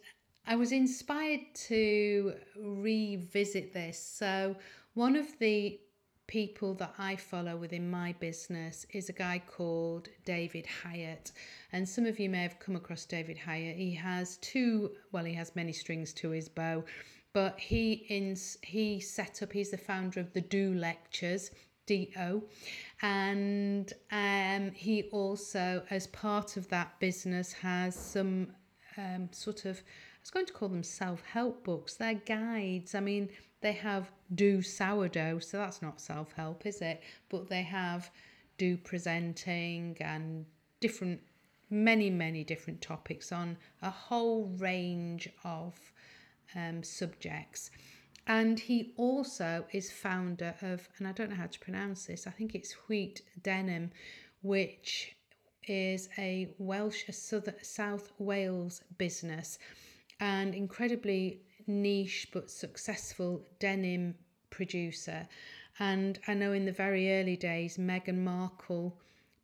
I 0.46 0.56
was 0.56 0.72
inspired 0.72 1.40
to 1.66 2.34
revisit 2.56 3.72
this. 3.72 3.98
So, 3.98 4.56
one 4.94 5.16
of 5.16 5.38
the 5.38 5.80
people 6.26 6.74
that 6.74 6.94
I 6.98 7.16
follow 7.16 7.56
within 7.56 7.90
my 7.90 8.14
business 8.20 8.86
is 8.90 9.08
a 9.08 9.12
guy 9.12 9.42
called 9.46 10.08
David 10.24 10.66
Hieatt. 10.82 11.32
And 11.72 11.88
some 11.88 12.06
of 12.06 12.18
you 12.18 12.28
may 12.30 12.42
have 12.42 12.58
come 12.58 12.76
across 12.76 13.04
David 13.04 13.38
Hieatt. 13.38 13.76
He 13.76 13.94
has 13.94 14.36
two, 14.38 14.92
well, 15.10 15.24
he 15.24 15.34
has 15.34 15.56
many 15.56 15.72
strings 15.72 16.12
to 16.14 16.30
his 16.30 16.48
bow, 16.48 16.84
but 17.32 17.58
he 17.58 18.04
ins 18.08 18.58
he 18.62 19.00
set 19.00 19.42
up, 19.42 19.52
he's 19.52 19.70
the 19.70 19.78
founder 19.78 20.20
of 20.20 20.32
the 20.32 20.40
Do 20.40 20.74
Lectures. 20.74 21.50
DO, 21.86 22.44
and 23.02 23.92
um, 24.12 24.70
he 24.70 25.02
also, 25.10 25.82
as 25.90 26.06
part 26.06 26.56
of 26.56 26.68
that 26.68 26.98
business, 27.00 27.52
has 27.52 27.96
some 27.96 28.52
um, 28.96 29.28
sort 29.32 29.64
of 29.64 29.78
I 29.78 30.22
was 30.22 30.30
going 30.30 30.46
to 30.46 30.52
call 30.52 30.68
them 30.68 30.84
self 30.84 31.24
help 31.26 31.64
books. 31.64 31.94
They're 31.94 32.14
guides. 32.14 32.94
I 32.94 33.00
mean, 33.00 33.28
they 33.60 33.72
have 33.72 34.12
do 34.34 34.62
sourdough, 34.62 35.40
so 35.40 35.58
that's 35.58 35.82
not 35.82 36.00
self 36.00 36.32
help, 36.32 36.66
is 36.66 36.80
it? 36.80 37.02
But 37.28 37.48
they 37.48 37.62
have 37.62 38.10
do 38.58 38.76
presenting 38.76 39.96
and 40.00 40.46
different, 40.80 41.20
many, 41.70 42.10
many 42.10 42.44
different 42.44 42.80
topics 42.80 43.32
on 43.32 43.56
a 43.82 43.90
whole 43.90 44.46
range 44.58 45.28
of 45.44 45.74
um, 46.54 46.82
subjects. 46.82 47.70
And 48.26 48.58
he 48.58 48.92
also 48.96 49.64
is 49.72 49.90
founder 49.90 50.54
of, 50.62 50.88
and 50.98 51.08
I 51.08 51.12
don't 51.12 51.30
know 51.30 51.36
how 51.36 51.46
to 51.46 51.58
pronounce 51.58 52.06
this, 52.06 52.26
I 52.26 52.30
think 52.30 52.54
it's 52.54 52.72
Wheat 52.88 53.22
Denim, 53.42 53.90
which 54.42 55.16
is 55.66 56.08
a 56.18 56.48
Welsh, 56.58 57.04
South 57.10 58.12
Wales 58.18 58.82
business 58.98 59.58
and 60.20 60.54
incredibly 60.54 61.40
niche 61.66 62.28
but 62.32 62.50
successful 62.50 63.42
denim 63.58 64.14
producer. 64.50 65.26
And 65.78 66.18
I 66.28 66.34
know 66.34 66.52
in 66.52 66.64
the 66.64 66.72
very 66.72 67.12
early 67.18 67.36
days, 67.36 67.78
Meghan 67.78 68.18
Markle, 68.18 68.98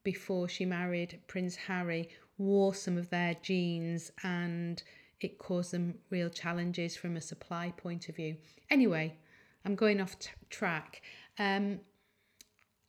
before 0.05 0.49
she 0.49 0.65
married 0.65 1.21
Prince 1.27 1.57
Harry, 1.57 2.11
wore 2.37 2.75
some 2.75 2.97
of 2.97 3.11
their 3.11 3.35
jeans 3.43 4.13
and 4.23 4.83
it 5.21 5.39
caused 5.39 5.73
them 5.73 5.95
real 6.11 6.31
challenges 6.31 6.97
from 6.97 7.17
a 7.17 7.21
supply 7.21 7.73
point 7.77 8.09
of 8.09 8.17
view. 8.17 8.37
Anyway, 8.71 9.17
I'm 9.65 9.75
going 9.75 10.01
off 10.01 10.19
t- 10.19 10.31
track. 10.49 11.03
Um, 11.39 11.81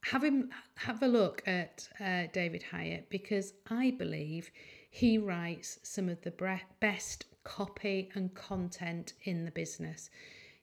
have 0.03 0.23
him 0.23 0.49
have 0.75 1.01
a 1.03 1.07
look 1.07 1.41
at 1.45 1.89
uh, 1.99 2.23
David 2.31 2.63
Hieatt 2.71 3.09
because 3.09 3.53
I 3.69 3.91
believe 3.91 4.49
he 4.89 5.17
writes 5.17 5.79
some 5.83 6.07
of 6.07 6.21
the 6.21 6.31
bre- 6.31 6.65
best 6.79 7.25
copy 7.49 8.09
and 8.13 8.33
content 8.35 9.13
in 9.23 9.43
the 9.43 9.51
business. 9.51 10.11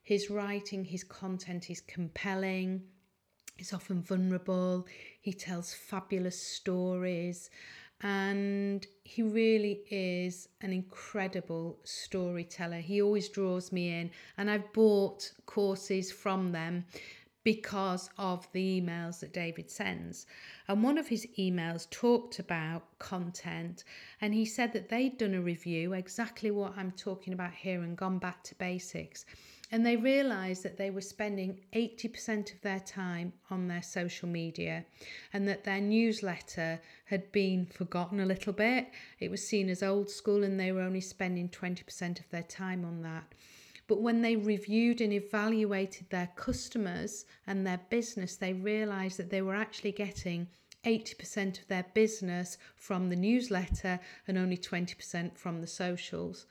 His 0.05 0.31
writing, 0.31 0.85
his 0.85 1.03
content 1.03 1.69
is 1.69 1.81
compelling, 1.81 2.83
it's 3.59 3.75
often 3.75 4.03
vulnerable, 4.03 4.87
he 5.21 5.33
tells 5.33 5.75
fabulous 5.75 6.41
stories, 6.41 7.51
and 8.03 8.87
he 9.03 9.23
really 9.23 9.81
is 9.91 10.49
an 10.61 10.73
incredible 10.73 11.79
storyteller. 11.83 12.79
He 12.79 13.03
always 13.03 13.29
draws 13.31 13.73
me 13.73 14.01
in, 14.01 14.11
and 14.39 14.49
I've 14.49 14.73
bought 14.73 15.33
courses 15.45 16.13
from 16.13 16.53
them 16.53 16.85
because 17.47 18.11
of 18.19 18.49
the 18.51 18.81
emails 18.81 19.21
that 19.21 19.33
David 19.33 19.71
sends. 19.71 20.27
And 20.67 20.83
one 20.83 20.99
of 20.99 21.07
his 21.07 21.29
emails 21.39 21.89
talked 21.91 22.41
about 22.41 22.99
content, 22.99 23.85
and 24.21 24.35
he 24.35 24.45
said 24.45 24.73
that 24.73 24.89
they'd 24.89 25.17
done 25.17 25.33
a 25.33 25.41
review, 25.41 25.93
exactly 25.93 26.51
what 26.51 26.77
I'm 26.77 26.91
talking 26.91 27.33
about 27.33 27.55
here, 27.55 27.83
and 27.83 27.97
gone 27.97 28.19
back 28.19 28.43
to 28.43 28.57
basics. 28.57 29.27
And 29.71 29.87
they 29.87 29.95
realised 29.95 30.65
that 30.65 30.77
they 30.77 30.91
were 30.91 31.01
spending 31.01 31.61
80% 31.73 32.53
of 32.53 32.61
their 32.63 32.81
time 32.81 33.33
on 33.49 33.69
their 33.69 33.83
social 33.83 34.29
media 34.29 34.85
and 35.33 35.47
that 35.47 35.63
their 35.63 35.81
newsletter 35.81 36.81
had 37.05 37.31
been 37.31 37.65
forgotten 37.67 38.19
a 38.19 38.27
little 38.27 38.55
bit. 38.55 38.89
It 39.21 39.31
was 39.31 39.47
seen 39.47 39.69
as 39.69 39.85
old 39.85 40.11
school, 40.11 40.43
and 40.43 40.59
they 40.59 40.73
were 40.73 40.81
only 40.81 41.01
spending 41.01 41.49
20% 41.49 42.19
of 42.19 42.29
their 42.31 42.43
time 42.43 42.85
on 42.85 43.03
that. 43.03 43.33
But 43.89 44.01
when 44.01 44.23
they 44.23 44.37
reviewed 44.37 45.01
and 45.01 45.13
evaluated 45.13 46.11
their 46.11 46.31
customers 46.35 47.25
and 47.47 47.67
their 47.67 47.81
business, 47.89 48.37
they 48.37 48.53
realized 48.53 49.19
that 49.19 49.31
they 49.31 49.43
were 49.43 49.55
actually 49.55 49.93
getting 49.93 50.49
80% 50.85 51.61
of 51.61 51.69
their 51.69 51.85
business 51.95 52.59
from 52.77 53.09
the 53.09 53.17
newsletter 53.17 53.99
and 54.29 54.39
only 54.39 54.57
20% 54.57 55.37
from 55.37 55.61
the 55.61 55.67
socials. 55.67 56.47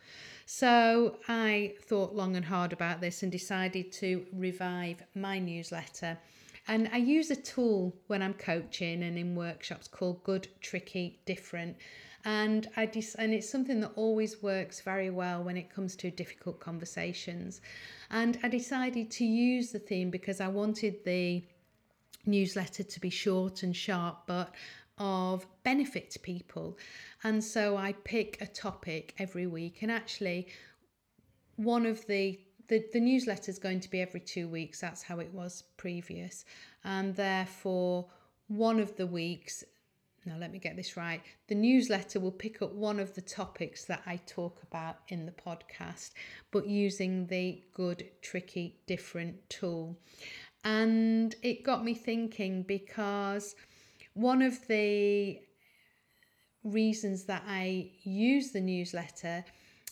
So 0.45 1.17
I 1.27 1.75
thought 1.81 2.15
long 2.15 2.35
and 2.35 2.45
hard 2.45 2.73
about 2.73 3.01
this 3.01 3.23
and 3.23 3.31
decided 3.31 3.91
to 3.93 4.25
revive 4.33 5.03
my 5.15 5.39
newsletter. 5.39 6.17
And 6.67 6.89
I 6.91 6.97
use 6.97 7.31
a 7.31 7.35
tool 7.35 7.95
when 8.07 8.21
I'm 8.21 8.33
coaching 8.33 9.03
and 9.03 9.17
in 9.17 9.35
workshops 9.35 9.87
called 9.87 10.23
Good, 10.23 10.47
Tricky, 10.61 11.19
Different 11.25 11.77
and 12.25 12.67
I 12.75 12.87
des- 12.87 13.15
and 13.19 13.33
it's 13.33 13.47
something 13.47 13.79
that 13.81 13.91
always 13.95 14.41
works 14.41 14.81
very 14.81 15.11
well 15.11 15.43
when 15.43 15.55
it 15.55 15.69
comes 15.69 15.95
to 15.97 16.09
difficult 16.09 16.59
conversations. 16.59 17.61
And 18.09 18.39
I 18.41 18.49
decided 18.49 19.11
to 19.11 19.25
use 19.25 19.71
the 19.71 19.79
theme 19.79 20.09
because 20.09 20.41
I 20.41 20.47
wanted 20.47 21.05
the 21.05 21.43
newsletter 22.25 22.83
to 22.83 22.99
be 22.99 23.11
short 23.11 23.61
and 23.61 23.75
sharp, 23.75 24.23
but 24.25 24.53
of 24.97 25.45
benefit 25.63 26.09
to 26.11 26.19
people. 26.19 26.77
And 27.23 27.43
so 27.43 27.77
I 27.77 27.93
pick 28.03 28.41
a 28.41 28.47
topic 28.47 29.13
every 29.19 29.45
week, 29.45 29.83
and 29.83 29.91
actually, 29.91 30.47
one 31.57 31.85
of 31.85 32.05
the 32.07 32.39
the, 32.67 32.83
the 32.93 32.99
newsletter 32.99 33.51
is 33.51 33.59
going 33.59 33.79
to 33.81 33.89
be 33.91 34.01
every 34.01 34.19
two 34.19 34.47
weeks. 34.47 34.81
That's 34.81 35.03
how 35.03 35.19
it 35.19 35.31
was 35.31 35.65
previous. 35.77 36.45
And 36.83 37.15
therefore, 37.15 38.07
one 38.47 38.79
of 38.79 38.95
the 38.95 39.05
weeks 39.05 39.63
now 40.25 40.37
let 40.37 40.51
me 40.51 40.59
get 40.59 40.75
this 40.75 40.97
right. 40.97 41.21
The 41.47 41.55
newsletter 41.55 42.19
will 42.19 42.31
pick 42.31 42.61
up 42.61 42.73
one 42.73 42.99
of 42.99 43.13
the 43.13 43.21
topics 43.21 43.85
that 43.85 44.01
I 44.05 44.17
talk 44.25 44.63
about 44.63 44.97
in 45.09 45.25
the 45.25 45.31
podcast, 45.31 46.11
but 46.51 46.67
using 46.67 47.27
the 47.27 47.61
good, 47.73 48.09
tricky, 48.21 48.79
different 48.87 49.49
tool. 49.49 49.97
And 50.63 51.35
it 51.43 51.63
got 51.63 51.85
me 51.85 51.93
thinking 51.93 52.63
because 52.63 53.55
one 54.13 54.41
of 54.41 54.65
the 54.67 55.39
reasons 56.63 57.25
that 57.25 57.43
I 57.47 57.91
use 58.03 58.51
the 58.51 58.61
newsletter 58.61 59.45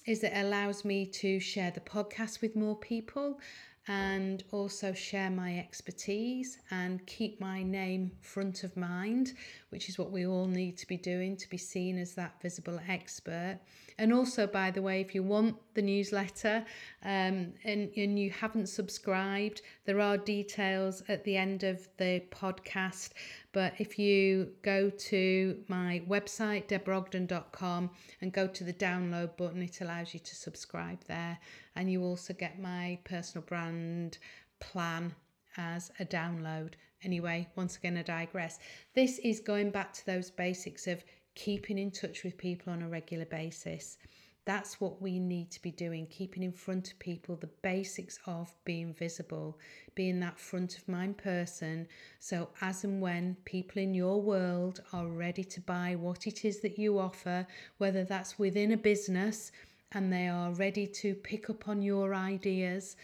is 0.08 0.24
it 0.24 0.34
allows 0.36 0.84
me 0.84 1.06
to 1.06 1.40
share 1.40 1.72
the 1.72 1.80
podcast 1.80 2.42
with 2.42 2.56
more 2.56 2.76
people 2.76 3.40
and 3.88 4.44
also 4.52 4.94
share 4.94 5.30
my 5.30 5.58
expertise 5.60 6.58
and 6.72 7.06
keep 7.06 7.42
my 7.42 7.62
name 7.62 8.12
front 8.22 8.64
of 8.64 8.76
mind, 8.78 9.34
which 9.70 9.90
is 9.90 9.98
what 9.98 10.12
we 10.12 10.26
all 10.26 10.48
need 10.48 10.78
to 10.78 10.88
be 10.88 10.96
doing 10.96 11.36
to 11.36 11.50
be 11.50 11.58
seen 11.58 11.98
as 11.98 12.14
that 12.14 12.42
visible 12.42 12.80
expert. 12.88 13.60
And 13.98 14.14
also, 14.14 14.48
by 14.48 14.72
the 14.72 14.82
way, 14.82 15.02
if 15.02 15.14
you 15.14 15.22
want 15.22 15.58
the 15.74 15.82
newsletter 15.82 16.66
um, 17.04 17.54
and, 17.64 17.92
and 17.96 18.18
you 18.18 18.32
haven't 18.32 18.68
subscribed, 18.68 19.62
there 19.86 20.00
are 20.00 20.18
details 20.18 21.04
at 21.10 21.24
the 21.26 21.36
end 21.36 21.64
of 21.64 21.88
the 21.98 22.24
podcast. 22.32 23.12
But 23.52 23.74
if 23.78 24.00
you 24.00 24.50
go 24.62 24.90
to 24.90 25.58
my 25.68 26.02
website, 26.08 26.68
deborahogden.com, 26.68 27.90
and 28.22 28.34
go 28.34 28.48
to 28.48 28.64
the 28.64 28.74
download 28.74 29.38
button, 29.38 29.62
it 29.62 29.82
allows 29.82 30.14
you 30.14 30.20
to 30.22 30.36
subscribe 30.36 31.04
there. 31.08 31.38
And 31.76 31.92
you 31.92 32.04
also 32.04 32.34
get 32.34 32.60
my 32.60 33.00
personal 33.04 33.46
brand 33.46 34.18
plan 34.60 35.16
as 35.58 35.92
a 36.00 36.06
download. 36.06 36.74
Anyway, 37.04 37.48
once 37.56 37.78
again, 37.78 37.98
I 37.98 38.04
digress. 38.04 38.60
This 38.94 39.20
is 39.20 39.40
going 39.40 39.72
back 39.72 39.94
to 39.94 40.06
those 40.06 40.32
basics 40.32 40.88
of 40.88 41.04
keeping 41.36 41.78
in 41.78 41.92
touch 41.92 42.24
with 42.24 42.38
people 42.38 42.72
on 42.72 42.82
a 42.82 42.88
regular 42.88 43.26
basis. 43.26 43.98
That's 44.46 44.82
what 44.82 45.02
we 45.02 45.20
need 45.20 45.52
to 45.52 45.62
be 45.62 45.72
doing, 45.72 46.06
keeping 46.08 46.44
in 46.44 46.52
front 46.52 46.92
of 46.92 47.00
people 47.00 47.38
the 47.38 47.50
basics 47.62 48.20
of 48.26 48.54
being 48.66 48.94
visible, 48.94 49.58
being 49.96 50.20
that 50.20 50.38
front 50.38 50.78
of 50.78 50.88
mind 50.90 51.18
person. 51.18 51.88
So, 52.20 52.50
as 52.60 52.84
and 52.84 53.02
when 53.02 53.38
people 53.46 53.82
in 53.82 53.94
your 53.94 54.22
world 54.22 54.82
are 54.92 55.08
ready 55.08 55.46
to 55.46 55.62
buy 55.62 55.96
what 55.96 56.28
it 56.28 56.44
is 56.44 56.60
that 56.60 56.78
you 56.78 57.00
offer, 57.00 57.48
whether 57.78 58.04
that's 58.04 58.38
within 58.38 58.74
a 58.74 58.78
business 58.78 59.54
and 59.94 60.12
they 60.12 60.28
are 60.28 60.52
ready 60.52 60.88
to 60.88 61.16
pick 61.16 61.50
up 61.50 61.68
on 61.68 61.82
your 61.82 62.14
ideas, 62.14 62.96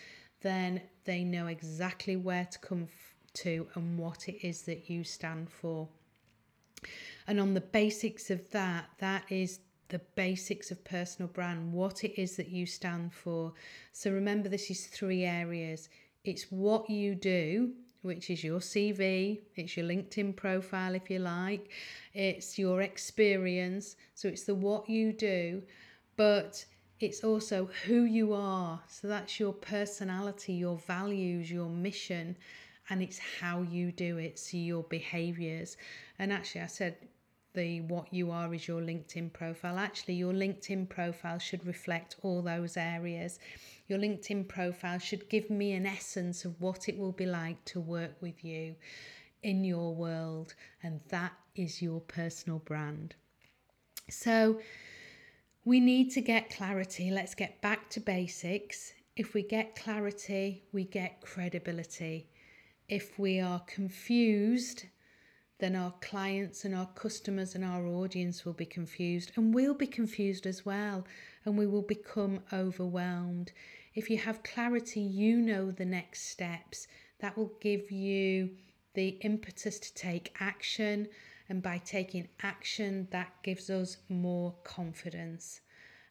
then 0.42 0.82
they 1.06 1.24
know 1.24 1.48
exactly 1.48 2.16
where 2.16 2.46
to 2.46 2.60
come 2.60 2.88
to 3.34 3.68
and 3.76 3.98
what 3.98 4.28
it 4.28 4.46
is 4.46 4.64
that 4.64 4.90
you 4.90 5.04
stand 5.04 5.50
for. 5.50 5.88
And 7.28 7.40
on 7.40 7.54
the 7.54 7.62
basics 7.62 8.30
of 8.30 8.50
that, 8.52 8.90
that 9.00 9.24
is 9.30 9.60
the 9.90 10.00
basics 10.16 10.72
of 10.72 10.84
personal 10.84 11.30
brand, 11.30 11.74
what 11.74 12.04
it 12.04 12.20
is 12.20 12.36
that 12.38 12.50
you 12.50 12.66
stand 12.66 13.14
for. 13.14 13.54
So 13.92 14.12
remember, 14.12 14.50
this 14.50 14.70
is 14.70 14.88
three 14.88 15.24
areas 15.26 15.90
it's 16.26 16.52
what 16.52 16.90
you 16.90 17.16
do, 17.16 17.72
which 18.02 18.30
is 18.30 18.44
your 18.44 18.60
CV, 18.60 19.40
it's 19.56 19.78
your 19.78 19.86
LinkedIn 19.86 20.36
profile, 20.36 20.96
if 20.96 21.10
you 21.10 21.20
like, 21.20 21.70
it's 22.14 22.60
your 22.60 22.82
experience. 22.82 23.96
So 24.16 24.28
it's 24.28 24.44
the 24.44 24.54
what 24.54 24.90
you 24.90 25.14
do, 25.14 25.64
but 26.18 26.66
it's 27.00 27.24
also 27.24 27.70
who 27.86 28.04
you 28.04 28.34
are. 28.34 28.82
So 28.88 29.08
that's 29.08 29.40
your 29.40 29.54
personality, 29.54 30.54
your 30.54 30.78
values, 30.78 31.52
your 31.52 31.70
mission, 31.70 32.36
and 32.90 33.02
it's 33.02 33.20
how 33.40 33.62
you 33.62 33.92
do 33.92 34.18
it. 34.18 34.38
So 34.38 34.58
your 34.58 34.84
behaviors. 34.84 35.78
And 36.18 36.34
actually, 36.34 36.62
I 36.62 36.68
said 36.68 36.98
the 37.54 37.82
what 37.82 38.14
you 38.14 38.32
are 38.32 38.54
is 38.54 38.68
your 38.68 38.82
LinkedIn 38.82 39.34
profile. 39.34 39.78
Actually, 39.78 40.16
your 40.16 40.34
LinkedIn 40.34 40.90
profile 40.90 41.40
should 41.40 41.66
reflect 41.66 42.18
all 42.22 42.42
those 42.42 42.78
areas. 42.78 43.40
Your 43.88 44.00
LinkedIn 44.00 44.48
profile 44.48 45.00
should 45.00 45.30
give 45.30 45.50
me 45.50 45.74
an 45.74 45.86
essence 45.86 46.46
of 46.46 46.60
what 46.62 46.90
it 46.90 46.98
will 46.98 47.12
be 47.12 47.26
like 47.26 47.64
to 47.66 47.80
work 47.80 48.22
with 48.22 48.44
you 48.44 48.76
in 49.42 49.64
your 49.64 49.96
world, 49.96 50.54
and 50.84 51.00
that 51.10 51.32
is 51.56 51.82
your 51.82 52.02
personal 52.02 52.60
brand. 52.60 53.16
So, 54.10 54.60
we 55.66 55.80
need 55.80 56.12
to 56.12 56.22
get 56.22 56.50
clarity. 56.50 57.12
Let's 57.12 57.36
get 57.36 57.62
back 57.62 57.90
to 57.92 58.00
basics. 58.00 58.94
If 59.16 59.34
we 59.34 59.44
get 59.44 59.76
clarity, 59.76 60.64
we 60.72 60.86
get 60.86 61.22
credibility. 61.22 62.30
If 62.88 63.20
we 63.20 63.40
are 63.40 63.60
confused, 63.68 64.86
then 65.60 65.76
our 65.76 65.94
clients 66.02 66.64
and 66.64 66.74
our 66.74 66.88
customers 66.88 67.54
and 67.54 67.66
our 67.66 67.86
audience 67.86 68.46
will 68.46 68.54
be 68.54 68.66
confused, 68.66 69.34
and 69.36 69.54
we'll 69.54 69.74
be 69.74 69.88
confused 69.88 70.46
as 70.46 70.66
well, 70.66 71.06
and 71.44 71.58
we 71.58 71.68
will 71.68 71.82
become 71.82 72.40
overwhelmed. 72.54 73.52
If 73.94 74.10
you 74.10 74.18
have 74.20 74.44
clarity, 74.44 75.02
you 75.02 75.38
know 75.38 75.72
the 75.72 75.86
next 75.86 76.30
steps. 76.30 76.88
That 77.20 77.38
will 77.38 77.52
give 77.60 77.92
you 77.92 78.52
the 78.94 79.10
impetus 79.22 79.80
to 79.80 79.94
take 79.94 80.34
action, 80.40 81.10
and 81.50 81.64
by 81.64 81.80
taking 81.80 82.28
action, 82.44 83.08
that 83.12 83.34
gives 83.44 83.70
us 83.70 83.98
more 84.08 84.56
confidence. 84.64 85.62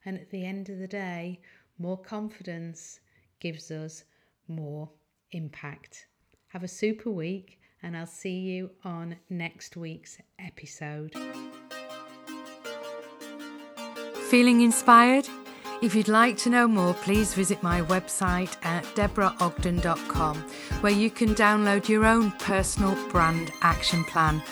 And 0.04 0.18
at 0.18 0.30
the 0.30 0.44
end 0.44 0.68
of 0.68 0.78
the 0.78 0.88
day, 0.88 1.40
more 1.78 1.96
confidence 1.96 3.00
gives 3.40 3.70
us 3.70 4.04
more 4.48 4.90
impact. 5.30 6.06
Have 6.48 6.64
a 6.64 6.68
super 6.68 7.10
week 7.10 7.60
and 7.82 7.96
I'll 7.96 8.06
see 8.06 8.38
you 8.38 8.70
on 8.82 9.16
next 9.30 9.76
week's 9.76 10.18
episode. 10.38 11.14
Feeling 14.28 14.62
inspired? 14.62 15.28
If 15.80 15.94
you'd 15.94 16.08
like 16.08 16.36
to 16.38 16.50
know 16.50 16.66
more, 16.66 16.92
please 16.92 17.34
visit 17.34 17.62
my 17.62 17.82
website 17.82 18.56
at 18.64 18.82
deborahogden.com 18.96 20.36
where 20.80 20.92
you 20.92 21.08
can 21.08 21.36
download 21.36 21.88
your 21.88 22.04
own 22.04 22.32
personal 22.32 22.96
brand 23.10 23.52
action 23.62 24.02
plan. 24.04 24.42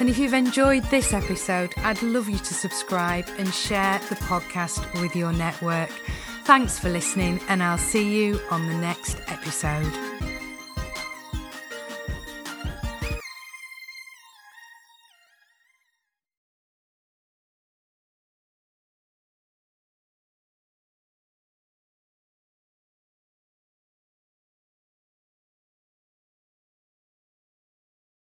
And 0.00 0.08
if 0.08 0.18
you've 0.18 0.34
enjoyed 0.34 0.82
this 0.84 1.12
episode, 1.12 1.72
I'd 1.78 2.02
love 2.02 2.28
you 2.28 2.38
to 2.38 2.54
subscribe 2.54 3.26
and 3.38 3.52
share 3.54 4.00
the 4.08 4.16
podcast 4.16 5.00
with 5.00 5.14
your 5.14 5.32
network. 5.32 5.90
Thanks 6.44 6.78
for 6.78 6.90
listening, 6.90 7.40
and 7.48 7.62
I'll 7.62 7.78
see 7.78 8.14
you 8.14 8.40
on 8.50 8.66
the 8.66 8.74
next 8.74 9.20
episode. 9.28 10.13